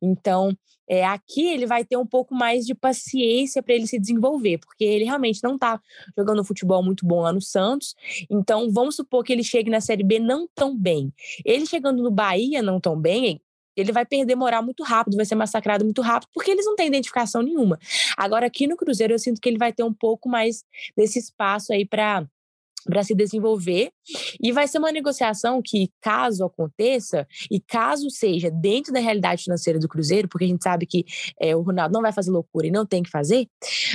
Então, 0.00 0.56
é, 0.88 1.04
aqui 1.04 1.48
ele 1.48 1.66
vai 1.66 1.84
ter 1.84 1.96
um 1.96 2.06
pouco 2.06 2.34
mais 2.34 2.66
de 2.66 2.74
paciência 2.74 3.62
para 3.62 3.74
ele 3.74 3.86
se 3.86 3.98
desenvolver, 3.98 4.58
porque 4.58 4.84
ele 4.84 5.04
realmente 5.04 5.40
não 5.42 5.54
está 5.54 5.80
jogando 6.16 6.44
futebol 6.44 6.82
muito 6.82 7.06
bom 7.06 7.20
lá 7.22 7.32
no 7.32 7.40
Santos. 7.40 7.94
Então, 8.30 8.70
vamos 8.70 8.96
supor 8.96 9.24
que 9.24 9.32
ele 9.32 9.42
chegue 9.42 9.70
na 9.70 9.80
Série 9.80 10.04
B 10.04 10.18
não 10.18 10.46
tão 10.54 10.76
bem. 10.76 11.12
Ele 11.44 11.66
chegando 11.66 12.02
no 12.02 12.10
Bahia 12.10 12.60
não 12.62 12.80
tão 12.80 12.98
bem, 12.98 13.40
ele 13.76 13.92
vai 13.92 14.04
perder 14.04 14.34
moral 14.34 14.62
muito 14.62 14.82
rápido, 14.82 15.16
vai 15.16 15.24
ser 15.24 15.34
massacrado 15.34 15.84
muito 15.84 16.02
rápido, 16.02 16.28
porque 16.32 16.50
eles 16.50 16.66
não 16.66 16.76
têm 16.76 16.88
identificação 16.88 17.42
nenhuma. 17.42 17.78
Agora, 18.16 18.46
aqui 18.46 18.66
no 18.66 18.76
Cruzeiro, 18.76 19.14
eu 19.14 19.18
sinto 19.18 19.40
que 19.40 19.48
ele 19.48 19.58
vai 19.58 19.72
ter 19.72 19.82
um 19.82 19.92
pouco 19.92 20.28
mais 20.28 20.64
desse 20.96 21.18
espaço 21.18 21.72
aí 21.72 21.86
para 21.86 22.24
para 22.84 23.02
se 23.02 23.14
desenvolver. 23.14 23.90
E 24.42 24.52
vai 24.52 24.66
ser 24.66 24.78
uma 24.78 24.92
negociação 24.92 25.60
que, 25.62 25.90
caso 26.00 26.44
aconteça, 26.44 27.26
e 27.50 27.60
caso 27.60 28.10
seja 28.10 28.50
dentro 28.50 28.92
da 28.92 29.00
realidade 29.00 29.44
financeira 29.44 29.78
do 29.78 29.88
Cruzeiro, 29.88 30.28
porque 30.28 30.44
a 30.44 30.48
gente 30.48 30.62
sabe 30.62 30.86
que 30.86 31.04
é, 31.40 31.54
o 31.54 31.62
Ronaldo 31.62 31.92
não 31.92 32.02
vai 32.02 32.12
fazer 32.12 32.30
loucura 32.30 32.66
e 32.66 32.70
não 32.70 32.84
tem 32.84 33.02
que 33.02 33.10
fazer, 33.10 33.46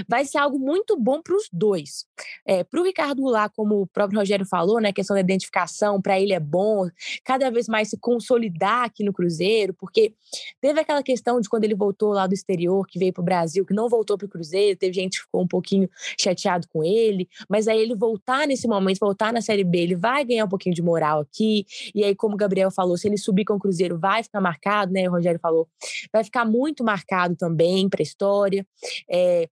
vai 0.08 0.26
ser 0.26 0.38
algo 0.38 0.58
muito 0.58 0.98
bom 0.98 1.22
para 1.22 1.36
os 1.36 1.48
dois. 1.52 2.06
É, 2.46 2.64
para 2.64 2.80
o 2.80 2.84
Ricardo 2.84 3.22
Goulart, 3.22 3.52
como 3.56 3.82
o 3.82 3.88
próprio 3.88 4.20
Rogério 4.20 4.46
falou, 4.46 4.80
né, 4.80 4.94
questão 4.94 5.16
da 5.16 5.22
identificação, 5.22 6.02
para 6.02 6.20
ele 6.20 6.34
é 6.34 6.40
bom 6.40 6.88
cada 7.24 7.50
vez 7.52 7.68
mais 7.68 7.90
se 7.90 7.98
consolidar 7.98 8.86
aqui 8.86 9.04
no 9.04 9.14
Cruzeiro, 9.14 9.74
porque 9.74 10.14
teve 10.62 10.80
aquela 10.80 11.04
questão 11.04 11.40
de 11.42 11.50
quando 11.50 11.64
ele 11.64 11.76
voltou 11.76 12.14
lá 12.14 12.28
do 12.28 12.34
exterior, 12.34 12.86
que 12.88 13.00
veio 13.00 13.14
para 13.14 13.22
o 13.22 13.26
Brasil, 13.26 13.66
que 13.66 13.74
não 13.74 13.90
voltou 13.90 14.18
para 14.18 14.26
o 14.26 14.30
Cruzeiro, 14.30 14.78
teve 14.78 14.94
gente 14.94 15.20
que 15.20 15.26
ficou 15.26 15.42
um 15.42 15.48
pouquinho 15.48 15.90
chateado 16.20 16.68
com 16.70 16.84
ele, 16.84 17.28
mas 17.50 17.68
aí 17.68 17.80
ele 17.80 17.96
voltar 17.96 18.48
nesse 18.48 18.68
momento 18.68 18.77
momento 18.82 19.00
voltar 19.00 19.34
na 19.34 19.42
Série 19.42 19.64
B, 19.64 19.80
ele 19.80 19.96
vai 19.96 20.24
ganhar 20.26 20.46
um 20.46 20.50
pouquinho 20.50 20.76
de 20.76 20.82
moral 20.82 21.22
aqui. 21.22 21.66
E 21.94 22.04
aí, 22.04 22.16
como 22.16 22.36
o 22.36 22.38
Gabriel 22.38 22.72
falou, 22.72 22.98
se 22.98 23.08
ele 23.08 23.18
subir 23.18 23.46
com 23.46 23.56
o 23.56 23.60
Cruzeiro, 23.60 23.98
vai 23.98 24.24
ficar 24.24 24.42
marcado, 24.42 24.92
né? 24.92 25.08
O 25.08 25.12
Rogério 25.12 25.40
falou, 25.40 25.68
vai 26.12 26.24
ficar 26.24 26.46
muito 26.46 26.84
marcado 26.84 27.36
também 27.36 27.90
para 27.90 28.02
a 28.02 28.04
história. 28.04 28.66
É, 29.10 29.50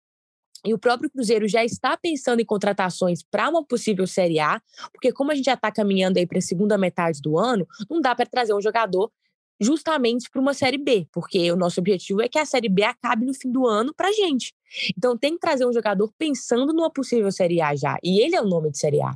e 0.66 0.74
o 0.74 0.80
próprio 0.80 1.10
Cruzeiro 1.10 1.48
já 1.48 1.64
está 1.64 1.98
pensando 1.98 2.40
em 2.40 2.46
contratações 2.46 3.22
para 3.22 3.50
uma 3.50 3.66
possível 3.66 4.08
Série 4.08 4.40
A, 4.40 4.62
porque 4.94 5.12
como 5.12 5.32
a 5.32 5.36
gente 5.36 5.46
já 5.46 5.56
está 5.56 5.70
caminhando 5.72 6.18
aí 6.18 6.26
para 6.26 6.38
a 6.38 6.42
segunda 6.42 6.78
metade 6.78 7.22
do 7.22 7.38
ano, 7.38 7.68
não 7.90 8.00
dá 8.00 8.16
para 8.16 8.26
trazer 8.26 8.54
um 8.54 8.62
jogador 8.62 9.12
justamente 9.60 10.30
para 10.30 10.42
uma 10.42 10.54
Série 10.54 10.78
B, 10.78 11.08
porque 11.12 11.52
o 11.52 11.56
nosso 11.56 11.80
objetivo 11.80 12.22
é 12.22 12.28
que 12.28 12.40
a 12.40 12.46
Série 12.46 12.70
B 12.70 12.84
acabe 12.84 13.26
no 13.26 13.34
fim 13.34 13.52
do 13.52 13.68
ano 13.68 13.94
para 13.96 14.12
gente. 14.12 14.54
Então 14.98 15.18
tem 15.18 15.34
que 15.34 15.40
trazer 15.40 15.66
um 15.66 15.74
jogador 15.74 16.12
pensando 16.18 16.74
numa 16.74 16.92
possível 16.92 17.32
Série 17.32 17.62
A 17.62 17.76
já, 17.76 17.98
e 18.04 18.22
ele 18.22 18.36
é 18.36 18.42
o 18.42 18.48
nome 18.48 18.72
de 18.72 18.78
Série 18.78 19.02
A. 19.02 19.16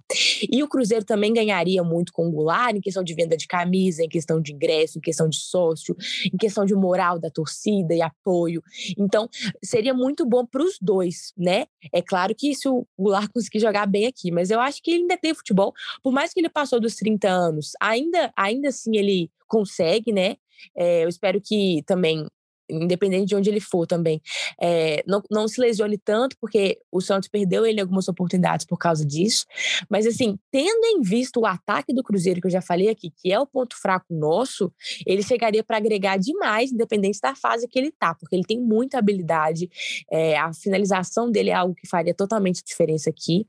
E 0.52 0.62
o 0.62 0.68
Cruzeiro 0.68 1.04
também 1.04 1.34
ganharia 1.34 1.84
muito 1.84 2.14
com 2.14 2.28
o 2.28 2.32
Goulart 2.32 2.76
em 2.76 2.82
questão 2.82 3.04
de 3.04 3.14
venda 3.14 3.36
de 3.36 3.48
camisa, 3.48 4.04
em 4.04 4.10
questão 4.10 4.40
de 4.40 4.54
ingresso, 4.54 4.98
em 4.98 5.02
questão 5.02 5.28
de 5.28 5.38
sócio, 5.38 5.96
em 6.32 6.38
questão 6.38 6.66
de 6.66 6.76
moral 6.76 7.20
da 7.20 7.30
torcida 7.30 7.94
e 7.94 8.02
apoio. 8.02 8.62
Então 8.98 9.28
seria 9.64 9.94
muito 9.94 10.26
bom 10.26 10.46
para 10.46 10.64
os 10.64 10.78
dois, 10.80 11.34
né? 11.38 11.66
É 11.92 12.02
claro 12.02 12.36
que 12.36 12.54
se 12.54 12.68
o 12.70 12.86
Goulart 12.98 13.30
conseguir 13.34 13.60
jogar 13.60 13.86
bem 13.88 14.06
aqui, 14.06 14.32
mas 14.32 14.52
eu 14.52 14.60
acho 14.60 14.82
que 14.82 14.92
ele 14.92 15.02
ainda 15.02 15.18
tem 15.18 15.34
futebol, 15.34 15.74
por 16.04 16.12
mais 16.12 16.34
que 16.34 16.40
ele 16.40 16.50
passou 16.50 16.80
dos 16.80 16.96
30 16.96 17.28
anos, 17.28 17.72
ainda, 17.82 18.32
ainda 18.36 18.70
assim 18.70 18.96
ele 18.96 19.32
consegue, 19.48 20.12
né? 20.12 20.36
É, 20.76 21.04
eu 21.04 21.10
espero 21.10 21.40
que 21.42 21.84
também 21.86 22.26
independente 22.70 23.28
de 23.28 23.36
onde 23.36 23.50
ele 23.50 23.60
for 23.60 23.86
também, 23.86 24.22
é, 24.62 25.04
não, 25.08 25.22
não 25.32 25.48
se 25.48 25.60
lesione 25.60 25.98
tanto, 25.98 26.36
porque 26.40 26.80
o 26.92 27.02
Santos 27.02 27.30
perdeu 27.30 27.66
ele 27.66 27.80
algumas 27.80 28.08
oportunidades 28.08 28.66
por 28.66 28.78
causa 28.78 29.06
disso. 29.06 29.46
Mas, 29.90 30.06
assim, 30.06 30.38
tendo 30.52 30.86
em 30.86 31.02
vista 31.02 31.40
o 31.40 31.46
ataque 31.46 31.94
do 31.94 32.04
Cruzeiro, 32.04 32.42
que 32.42 32.48
eu 32.48 32.52
já 32.52 32.62
falei 32.62 32.90
aqui, 32.90 33.12
que 33.16 33.32
é 33.32 33.40
o 33.40 33.48
ponto 33.48 33.76
fraco 33.80 34.08
nosso, 34.10 34.72
ele 35.06 35.24
chegaria 35.24 35.64
para 35.64 35.78
agregar 35.78 36.18
demais, 36.18 36.72
independente 36.72 37.20
da 37.22 37.36
fase 37.36 37.68
que 37.68 37.80
ele 37.80 37.92
tá, 37.92 38.14
porque 38.14 38.36
ele 38.36 38.44
tem 38.44 38.60
muita 38.60 38.98
habilidade, 38.98 39.70
é, 40.12 40.38
a 40.38 40.54
finalização 40.54 41.32
dele 41.32 41.50
é 41.50 41.54
algo 41.54 41.76
que 41.76 41.88
faria 41.88 42.14
totalmente 42.14 42.64
diferença 42.64 43.10
aqui. 43.10 43.48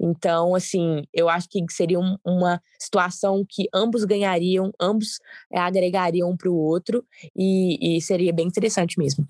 Então, 0.00 0.54
assim, 0.54 1.04
eu 1.12 1.28
acho 1.28 1.48
que 1.48 1.64
seria 1.70 1.98
um, 1.98 2.16
uma 2.24 2.60
situação 2.78 3.44
que 3.48 3.68
ambos 3.74 4.04
ganhariam, 4.04 4.72
ambos 4.80 5.18
é, 5.52 5.58
agregariam 5.58 6.30
um 6.30 6.36
para 6.36 6.50
o 6.50 6.56
outro 6.56 7.04
e, 7.34 7.96
e 7.96 8.00
seria 8.00 8.32
bem 8.32 8.46
interessante 8.46 8.98
mesmo. 8.98 9.26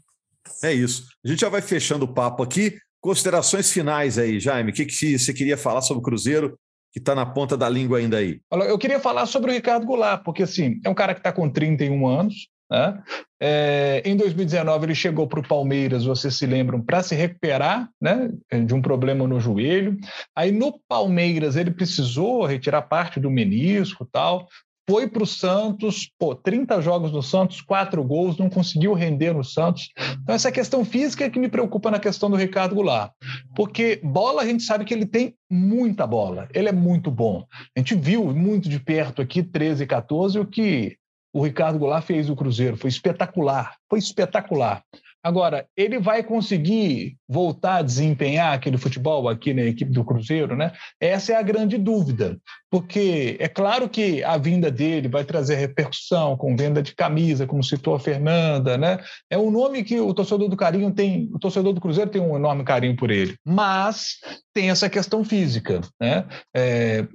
É 0.62 0.72
isso. 0.72 1.06
A 1.24 1.28
gente 1.28 1.40
já 1.40 1.48
vai 1.48 1.62
fechando 1.62 2.04
o 2.04 2.12
papo 2.12 2.42
aqui. 2.42 2.78
Considerações 3.00 3.70
finais 3.70 4.18
aí, 4.18 4.40
Jaime. 4.40 4.70
O 4.70 4.74
que, 4.74 4.86
que 4.86 5.18
você 5.18 5.32
queria 5.32 5.56
falar 5.56 5.82
sobre 5.82 6.00
o 6.00 6.02
Cruzeiro, 6.02 6.58
que 6.92 6.98
está 6.98 7.14
na 7.14 7.26
ponta 7.26 7.56
da 7.56 7.68
língua 7.68 7.98
ainda 7.98 8.18
aí? 8.18 8.40
Eu 8.50 8.78
queria 8.78 8.98
falar 8.98 9.26
sobre 9.26 9.50
o 9.50 9.54
Ricardo 9.54 9.86
Goulart, 9.86 10.22
porque 10.24 10.42
assim, 10.42 10.80
é 10.84 10.88
um 10.88 10.94
cara 10.94 11.14
que 11.14 11.20
está 11.20 11.32
com 11.32 11.48
31 11.48 12.06
anos, 12.06 12.48
né? 12.70 13.02
É, 13.40 14.02
em 14.04 14.16
2019, 14.16 14.86
ele 14.86 14.94
chegou 14.94 15.26
para 15.26 15.40
o 15.40 15.46
Palmeiras, 15.46 16.04
vocês 16.04 16.34
se 16.36 16.46
lembram, 16.46 16.80
para 16.80 17.02
se 17.02 17.14
recuperar 17.14 17.88
né, 18.00 18.30
de 18.64 18.74
um 18.74 18.82
problema 18.82 19.26
no 19.26 19.38
joelho. 19.38 19.96
Aí 20.34 20.50
no 20.50 20.80
Palmeiras, 20.88 21.56
ele 21.56 21.70
precisou 21.70 22.44
retirar 22.44 22.82
parte 22.82 23.20
do 23.20 23.30
menisco 23.30 24.08
tal. 24.10 24.48
Foi 24.88 25.08
para 25.08 25.24
o 25.24 25.26
Santos, 25.26 26.08
pô, 26.16 26.32
30 26.32 26.80
jogos 26.80 27.10
no 27.10 27.20
Santos, 27.20 27.60
quatro 27.60 28.04
gols, 28.04 28.38
não 28.38 28.48
conseguiu 28.48 28.94
render 28.94 29.32
no 29.32 29.42
Santos. 29.42 29.90
Então, 30.22 30.32
essa 30.32 30.52
questão 30.52 30.84
física 30.84 31.24
é 31.24 31.30
que 31.30 31.40
me 31.40 31.48
preocupa 31.48 31.90
na 31.90 31.98
questão 31.98 32.30
do 32.30 32.36
Ricardo 32.36 32.76
Goulart. 32.76 33.10
Porque 33.54 34.00
bola, 34.04 34.42
a 34.42 34.46
gente 34.46 34.62
sabe 34.62 34.84
que 34.84 34.94
ele 34.94 35.04
tem 35.04 35.34
muita 35.50 36.06
bola, 36.06 36.48
ele 36.54 36.68
é 36.68 36.72
muito 36.72 37.10
bom. 37.10 37.44
A 37.76 37.80
gente 37.80 37.96
viu 37.96 38.32
muito 38.32 38.68
de 38.68 38.78
perto 38.78 39.20
aqui, 39.20 39.42
13 39.42 39.82
e 39.82 39.86
14, 39.88 40.38
o 40.38 40.46
que 40.46 40.96
o 41.36 41.42
Ricardo 41.42 41.78
Goulart 41.78 42.02
fez 42.02 42.30
o 42.30 42.34
Cruzeiro. 42.34 42.78
Foi 42.78 42.88
espetacular, 42.88 43.76
foi 43.90 43.98
espetacular. 43.98 44.82
Agora, 45.22 45.66
ele 45.76 45.98
vai 45.98 46.22
conseguir 46.22 47.18
voltar 47.28 47.76
a 47.76 47.82
desempenhar 47.82 48.54
aquele 48.54 48.78
futebol 48.78 49.28
aqui 49.28 49.52
na 49.52 49.62
equipe 49.62 49.92
do 49.92 50.04
Cruzeiro, 50.04 50.56
né? 50.56 50.72
Essa 50.98 51.32
é 51.32 51.36
a 51.36 51.42
grande 51.42 51.76
dúvida, 51.76 52.38
porque 52.70 53.36
é 53.38 53.48
claro 53.48 53.86
que 53.86 54.24
a 54.24 54.38
vinda 54.38 54.70
dele 54.70 55.08
vai 55.08 55.24
trazer 55.24 55.56
repercussão 55.56 56.38
com 56.38 56.56
venda 56.56 56.82
de 56.82 56.94
camisa, 56.94 57.46
como 57.46 57.62
citou 57.62 57.94
a 57.94 58.00
Fernanda, 58.00 58.78
né? 58.78 58.98
É 59.28 59.36
um 59.36 59.50
nome 59.50 59.84
que 59.84 60.00
o 60.00 60.14
torcedor 60.14 60.48
do 60.48 60.56
Carinho 60.56 60.90
tem, 60.90 61.28
o 61.34 61.38
torcedor 61.38 61.74
do 61.74 61.82
Cruzeiro 61.82 62.10
tem 62.10 62.22
um 62.22 62.36
enorme 62.36 62.64
carinho 62.64 62.96
por 62.96 63.10
ele, 63.10 63.36
mas 63.44 64.20
tem 64.54 64.70
essa 64.70 64.88
questão 64.88 65.22
física, 65.22 65.82
né? 66.00 66.24
É, 66.56 67.06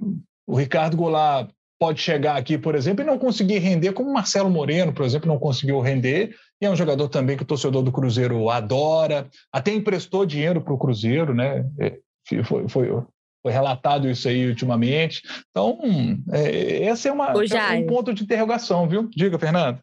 o 0.46 0.54
Ricardo 0.54 0.96
Goulart 0.96 1.50
pode 1.82 2.00
chegar 2.00 2.36
aqui, 2.36 2.56
por 2.56 2.76
exemplo, 2.76 3.02
e 3.02 3.04
não 3.04 3.18
conseguir 3.18 3.58
render, 3.58 3.92
como 3.92 4.12
Marcelo 4.12 4.48
Moreno, 4.48 4.92
por 4.92 5.04
exemplo, 5.04 5.26
não 5.26 5.36
conseguiu 5.36 5.80
render, 5.80 6.32
e 6.60 6.64
é 6.64 6.70
um 6.70 6.76
jogador 6.76 7.08
também 7.08 7.36
que 7.36 7.42
o 7.42 7.46
torcedor 7.46 7.82
do 7.82 7.90
Cruzeiro 7.90 8.48
adora, 8.50 9.28
até 9.52 9.72
emprestou 9.72 10.24
dinheiro 10.24 10.60
para 10.60 10.72
o 10.72 10.78
Cruzeiro, 10.78 11.34
né? 11.34 11.68
É, 11.80 11.98
foi, 12.44 12.68
foi, 12.68 12.88
foi, 13.42 13.52
relatado 13.52 14.08
isso 14.08 14.28
aí 14.28 14.46
ultimamente. 14.46 15.22
Então, 15.50 15.76
é, 16.30 16.88
esse 16.88 17.08
é, 17.08 17.12
uma, 17.12 17.32
é 17.32 17.72
um 17.72 17.86
ponto 17.88 18.14
de 18.14 18.22
interrogação, 18.22 18.88
viu? 18.88 19.10
Diga, 19.12 19.36
Fernando 19.36 19.80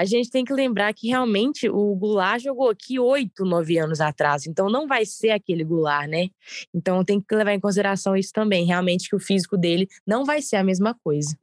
a 0.00 0.04
gente 0.06 0.30
tem 0.30 0.46
que 0.46 0.52
lembrar 0.54 0.94
que 0.94 1.08
realmente 1.08 1.68
o 1.68 1.94
Goulart 1.94 2.42
jogou 2.42 2.70
aqui 2.70 2.98
oito, 2.98 3.44
nove 3.44 3.76
anos 3.76 4.00
atrás, 4.00 4.46
então 4.46 4.70
não 4.70 4.86
vai 4.86 5.04
ser 5.04 5.30
aquele 5.30 5.62
Goulart, 5.62 6.08
né? 6.08 6.28
Então 6.74 7.04
tem 7.04 7.20
que 7.20 7.34
levar 7.34 7.52
em 7.52 7.60
consideração 7.60 8.16
isso 8.16 8.32
também, 8.32 8.64
realmente 8.64 9.10
que 9.10 9.14
o 9.16 9.20
físico 9.20 9.58
dele 9.58 9.86
não 10.06 10.24
vai 10.24 10.40
ser 10.40 10.56
a 10.56 10.64
mesma 10.64 10.96
coisa. 11.04 11.36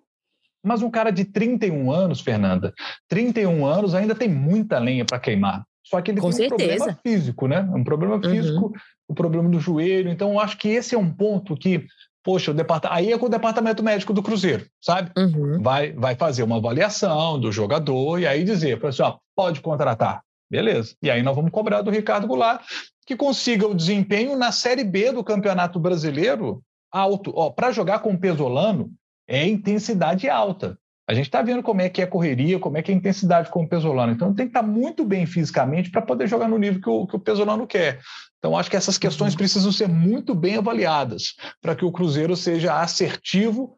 Mas 0.64 0.82
um 0.82 0.90
cara 0.90 1.12
de 1.12 1.24
31 1.24 1.92
anos, 1.92 2.20
Fernanda, 2.20 2.74
31 3.08 3.64
anos 3.64 3.94
ainda 3.94 4.16
tem 4.16 4.28
muita 4.28 4.80
lenha 4.80 5.06
para 5.06 5.20
queimar. 5.20 5.64
Só 5.84 6.02
que 6.02 6.10
ele 6.10 6.20
Com 6.20 6.32
tem 6.32 6.50
certeza. 6.50 6.74
um 6.74 6.78
problema 6.78 7.00
físico, 7.04 7.48
né? 7.48 7.62
Um 7.74 7.84
problema 7.84 8.16
uhum. 8.16 8.24
físico, 8.24 8.66
uhum. 8.66 8.74
o 9.08 9.14
problema 9.14 9.50
do 9.50 9.60
joelho. 9.60 10.10
Então, 10.10 10.32
eu 10.34 10.40
acho 10.40 10.58
que 10.58 10.68
esse 10.68 10.96
é 10.96 10.98
um 10.98 11.14
ponto 11.14 11.56
que 11.56 11.86
poxa, 12.28 12.52
o 12.52 12.54
departamento, 12.54 13.00
aí 13.00 13.14
é 13.14 13.18
com 13.18 13.28
o 13.28 13.30
departamento 13.30 13.82
médico 13.82 14.12
do 14.12 14.22
Cruzeiro, 14.22 14.66
sabe? 14.82 15.10
Uhum. 15.18 15.62
Vai, 15.62 15.94
vai 15.94 16.14
fazer 16.14 16.44
uma 16.44 16.58
avaliação 16.58 17.40
do 17.40 17.54
jogador 17.54 18.20
e 18.20 18.28
aí 18.28 18.44
dizer, 18.44 18.86
assim, 18.86 19.02
ó, 19.02 19.16
pode 19.34 19.62
contratar. 19.62 20.22
Beleza. 20.52 20.94
E 21.02 21.10
aí 21.10 21.24
nós 21.24 21.34
vamos 21.34 21.52
cobrar 21.52 21.82
do 21.82 21.90
Ricardo 21.90 22.28
Goulart 22.28 22.62
que 23.06 23.16
consiga 23.16 23.66
o 23.66 23.74
desempenho 23.74 24.36
na 24.36 24.52
Série 24.52 24.84
B 24.84 25.14
do 25.14 25.24
Campeonato 25.24 25.80
Brasileiro 25.80 26.62
alto. 26.92 27.34
Para 27.54 27.72
jogar 27.72 28.00
com 28.00 28.12
o 28.12 28.20
Pesolano 28.20 28.92
é 29.26 29.48
intensidade 29.48 30.30
alta. 30.30 30.78
A 31.10 31.14
gente 31.14 31.28
está 31.28 31.42
vendo 31.42 31.64
como 31.64 31.80
é 31.80 31.88
que 31.88 32.02
é 32.02 32.04
a 32.04 32.10
correria, 32.10 32.60
como 32.60 32.78
é 32.78 32.82
que 32.82 32.92
é 32.92 32.94
a 32.94 32.98
intensidade 32.98 33.50
com 33.50 33.64
o 33.64 33.70
Pesolano. 33.70 34.12
Então 34.12 34.34
tem 34.34 34.48
que 34.48 34.50
estar 34.50 34.64
tá 34.64 34.68
muito 34.68 35.06
bem 35.06 35.26
fisicamente 35.26 35.90
para 35.90 36.02
poder 36.02 36.28
jogar 36.28 36.50
no 36.50 36.58
nível 36.58 36.82
que 36.82 36.90
o, 36.90 37.08
que 37.08 37.16
o 37.16 37.20
Pesolano 37.20 37.66
quer. 37.66 38.02
Então 38.40 38.58
acho 38.58 38.70
que 38.70 38.78
essas 38.78 38.98
questões 38.98 39.34
uhum. 39.34 39.38
precisam 39.38 39.72
ser 39.72 39.88
muito 39.88 40.36
bem 40.36 40.58
avaliadas 40.58 41.36
para 41.62 41.76
que 41.76 41.86
o 41.86 41.92
Cruzeiro 41.92 42.36
seja 42.36 42.80
assertivo 42.82 43.78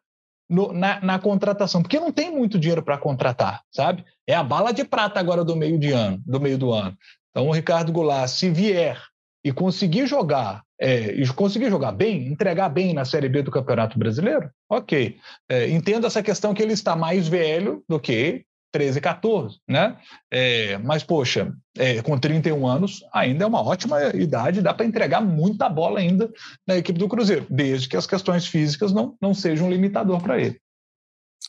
no, 0.50 0.74
na, 0.74 1.00
na, 1.00 1.20
contratação, 1.20 1.82
porque 1.82 2.00
não 2.00 2.12
tem 2.12 2.32
muito 2.32 2.60
dinheiro 2.60 2.84
para 2.84 2.98
contratar, 2.98 3.62
sabe? 3.72 4.04
É 4.28 4.34
a 4.34 4.44
bala 4.44 4.72
de 4.72 4.84
prata 4.84 5.20
agora 5.20 5.44
do 5.44 5.56
meio 5.56 5.78
de 5.78 5.92
ano, 5.92 6.22
do 6.26 6.40
meio 6.40 6.58
do 6.58 6.74
ano. 6.74 6.98
Então 7.30 7.48
o 7.48 7.52
Ricardo 7.52 7.92
Goulart, 7.92 8.30
se 8.30 8.50
vier 8.50 9.00
e 9.44 9.52
conseguir 9.52 10.08
jogar 10.08 10.64
é, 10.80 11.12
e 11.12 11.28
conseguir 11.34 11.70
jogar 11.70 11.92
bem, 11.92 12.28
entregar 12.28 12.70
bem 12.70 12.94
na 12.94 13.04
Série 13.04 13.28
B 13.28 13.44
do 13.44 13.52
Campeonato 13.52 14.00
Brasileiro, 14.00 14.50
ok. 14.70 15.18
É, 15.50 15.70
entendo 15.70 16.08
essa 16.08 16.24
questão 16.24 16.54
que 16.54 16.64
ele 16.64 16.74
está 16.74 16.96
mais 16.96 17.28
velho 17.28 17.84
do 17.88 18.00
que 18.00 18.46
13, 18.72 19.02
14, 19.02 19.60
né? 19.68 19.98
É, 20.32 20.78
mas, 20.80 21.04
poxa, 21.04 21.54
é, 21.78 22.02
com 22.02 22.18
31 22.18 22.68
anos, 22.68 23.04
ainda 23.14 23.44
é 23.44 23.48
uma 23.48 23.62
ótima 23.62 24.02
idade, 24.16 24.62
dá 24.62 24.74
para 24.74 24.86
entregar 24.86 25.22
muita 25.22 25.68
bola 25.68 26.00
ainda 26.00 26.30
na 26.68 26.78
equipe 26.78 27.00
do 27.00 27.08
Cruzeiro, 27.08 27.46
desde 27.50 27.88
que 27.88 27.98
as 27.98 28.06
questões 28.06 28.48
físicas 28.48 28.92
não, 28.92 29.16
não 29.22 29.34
sejam 29.34 29.68
um 29.68 29.72
limitador 29.72 30.22
para 30.22 30.40
ele. 30.40 30.60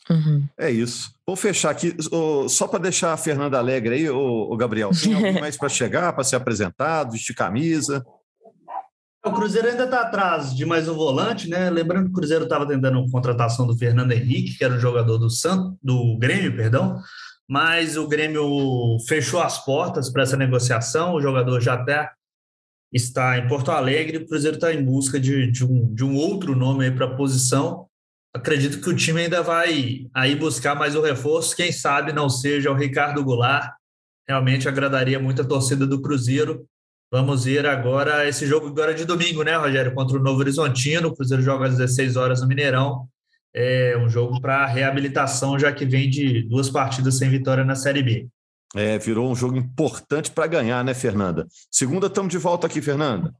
Uhum. 0.09 0.47
É 0.57 0.69
isso. 0.69 1.13
Vou 1.25 1.35
fechar 1.35 1.69
aqui, 1.69 1.95
só 2.49 2.67
para 2.67 2.79
deixar 2.79 3.13
a 3.13 3.17
Fernanda 3.17 3.57
alegre 3.57 3.95
aí, 3.95 4.09
o 4.09 4.55
Gabriel. 4.57 4.91
Tem 4.91 5.13
alguém 5.13 5.33
mais 5.39 5.57
para 5.57 5.69
chegar, 5.69 6.11
para 6.13 6.23
ser 6.23 6.35
apresentado, 6.35 7.11
vestir 7.11 7.35
camisa? 7.35 8.03
O 9.23 9.31
Cruzeiro 9.31 9.67
ainda 9.67 9.83
está 9.83 10.01
atrás 10.01 10.55
de 10.55 10.65
mais 10.65 10.89
um 10.89 10.95
volante, 10.95 11.47
né? 11.47 11.69
Lembrando 11.69 12.05
que 12.05 12.11
o 12.11 12.15
Cruzeiro 12.15 12.45
estava 12.45 12.67
tentando 12.67 12.97
a 12.97 13.11
contratação 13.11 13.67
do 13.67 13.77
Fernando 13.77 14.11
Henrique, 14.11 14.57
que 14.57 14.63
era 14.63 14.73
um 14.73 14.79
jogador 14.79 15.19
do 15.19 15.29
Santo, 15.29 15.77
do 15.81 16.17
Grêmio, 16.17 16.55
perdão, 16.55 16.99
mas 17.47 17.97
o 17.97 18.07
Grêmio 18.07 18.97
fechou 19.07 19.39
as 19.39 19.63
portas 19.63 20.09
para 20.09 20.23
essa 20.23 20.35
negociação. 20.35 21.13
O 21.13 21.21
jogador 21.21 21.61
já 21.61 21.75
até 21.75 22.09
está 22.91 23.37
em 23.37 23.47
Porto 23.47 23.69
Alegre. 23.69 24.17
O 24.17 24.27
Cruzeiro 24.27 24.55
está 24.55 24.73
em 24.73 24.83
busca 24.83 25.19
de, 25.19 25.51
de, 25.51 25.63
um, 25.63 25.93
de 25.93 26.03
um 26.03 26.15
outro 26.15 26.55
nome 26.55 26.89
para 26.89 27.05
a 27.05 27.15
posição. 27.15 27.85
Acredito 28.33 28.81
que 28.81 28.89
o 28.89 28.95
time 28.95 29.21
ainda 29.21 29.43
vai 29.43 30.07
aí 30.15 30.35
buscar 30.35 30.73
mais 30.73 30.95
o 30.95 31.01
reforço. 31.01 31.55
Quem 31.55 31.71
sabe 31.71 32.11
não 32.11 32.27
seja 32.27 32.71
o 32.71 32.75
Ricardo 32.75 33.23
Goulart. 33.23 33.71
Realmente 34.27 34.67
agradaria 34.67 35.19
muito 35.19 35.43
a 35.43 35.45
torcida 35.45 35.85
do 35.85 36.01
Cruzeiro 36.01 36.65
Vamos 37.11 37.43
ver 37.43 37.65
agora 37.65 38.25
esse 38.25 38.47
jogo 38.47 38.67
agora 38.67 38.93
de 38.93 39.03
domingo, 39.03 39.43
né, 39.43 39.57
Rogério? 39.57 39.93
Contra 39.93 40.17
o 40.17 40.23
Novo 40.23 40.39
Horizontino. 40.39 41.09
O 41.09 41.13
Cruzeiro 41.13 41.43
joga 41.43 41.65
às 41.65 41.75
16 41.75 42.15
horas 42.15 42.41
no 42.41 42.47
Mineirão. 42.47 43.05
É 43.53 43.97
um 43.97 44.07
jogo 44.07 44.39
para 44.39 44.65
reabilitação, 44.65 45.59
já 45.59 45.73
que 45.73 45.85
vem 45.85 46.09
de 46.09 46.43
duas 46.43 46.69
partidas 46.69 47.17
sem 47.17 47.29
vitória 47.29 47.65
na 47.65 47.75
Série 47.75 48.01
B. 48.01 48.29
É, 48.73 48.97
virou 48.97 49.29
um 49.29 49.35
jogo 49.35 49.57
importante 49.57 50.31
para 50.31 50.47
ganhar, 50.47 50.85
né, 50.85 50.93
Fernanda? 50.93 51.45
Segunda, 51.69 52.07
estamos 52.07 52.31
de 52.31 52.37
volta 52.37 52.67
aqui, 52.67 52.81
Fernanda. 52.81 53.35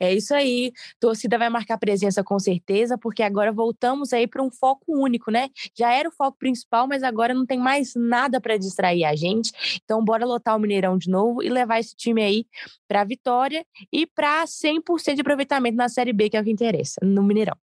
É 0.00 0.12
isso 0.14 0.34
aí. 0.34 0.72
Torcida 1.00 1.38
vai 1.38 1.48
marcar 1.48 1.78
presença 1.78 2.22
com 2.22 2.38
certeza, 2.38 2.96
porque 2.98 3.22
agora 3.22 3.52
voltamos 3.52 4.12
aí 4.12 4.26
para 4.26 4.42
um 4.42 4.50
foco 4.50 4.84
único, 4.88 5.30
né? 5.30 5.48
Já 5.76 5.92
era 5.92 6.08
o 6.08 6.12
foco 6.12 6.38
principal, 6.38 6.86
mas 6.86 7.02
agora 7.02 7.34
não 7.34 7.46
tem 7.46 7.58
mais 7.58 7.92
nada 7.94 8.40
para 8.40 8.56
distrair 8.56 9.04
a 9.04 9.14
gente. 9.14 9.52
Então, 9.84 10.04
bora 10.04 10.24
lotar 10.24 10.56
o 10.56 10.58
Mineirão 10.58 10.96
de 10.96 11.10
novo 11.10 11.42
e 11.42 11.48
levar 11.48 11.78
esse 11.78 11.94
time 11.94 12.22
aí 12.22 12.46
para 12.88 13.02
a 13.02 13.04
vitória 13.04 13.64
e 13.92 14.06
para 14.06 14.44
100% 14.44 15.14
de 15.14 15.20
aproveitamento 15.20 15.76
na 15.76 15.88
Série 15.88 16.12
B, 16.12 16.30
que 16.30 16.36
é 16.36 16.40
o 16.40 16.44
que 16.44 16.50
interessa, 16.50 17.00
no 17.02 17.22
Mineirão. 17.22 17.56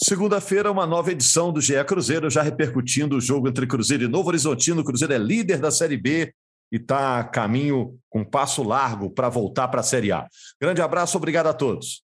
Segunda-feira, 0.00 0.70
uma 0.70 0.86
nova 0.86 1.10
edição 1.10 1.52
do 1.52 1.60
GE 1.60 1.82
Cruzeiro, 1.84 2.30
já 2.30 2.40
repercutindo 2.40 3.16
o 3.16 3.20
jogo 3.20 3.48
entre 3.48 3.66
Cruzeiro 3.66 4.04
e 4.04 4.08
Novo 4.08 4.28
Horizontino. 4.28 4.82
O 4.82 4.84
Cruzeiro 4.84 5.12
é 5.12 5.18
líder 5.18 5.58
da 5.58 5.72
Série 5.72 5.96
B, 5.96 6.32
e 6.70 6.76
está 6.76 7.22
caminho 7.24 7.98
com 8.08 8.24
passo 8.24 8.62
largo 8.62 9.10
para 9.10 9.28
voltar 9.28 9.68
para 9.68 9.80
a 9.80 9.84
Série 9.84 10.12
A. 10.12 10.26
Grande 10.60 10.82
abraço, 10.82 11.16
obrigado 11.16 11.46
a 11.46 11.54
todos. 11.54 12.02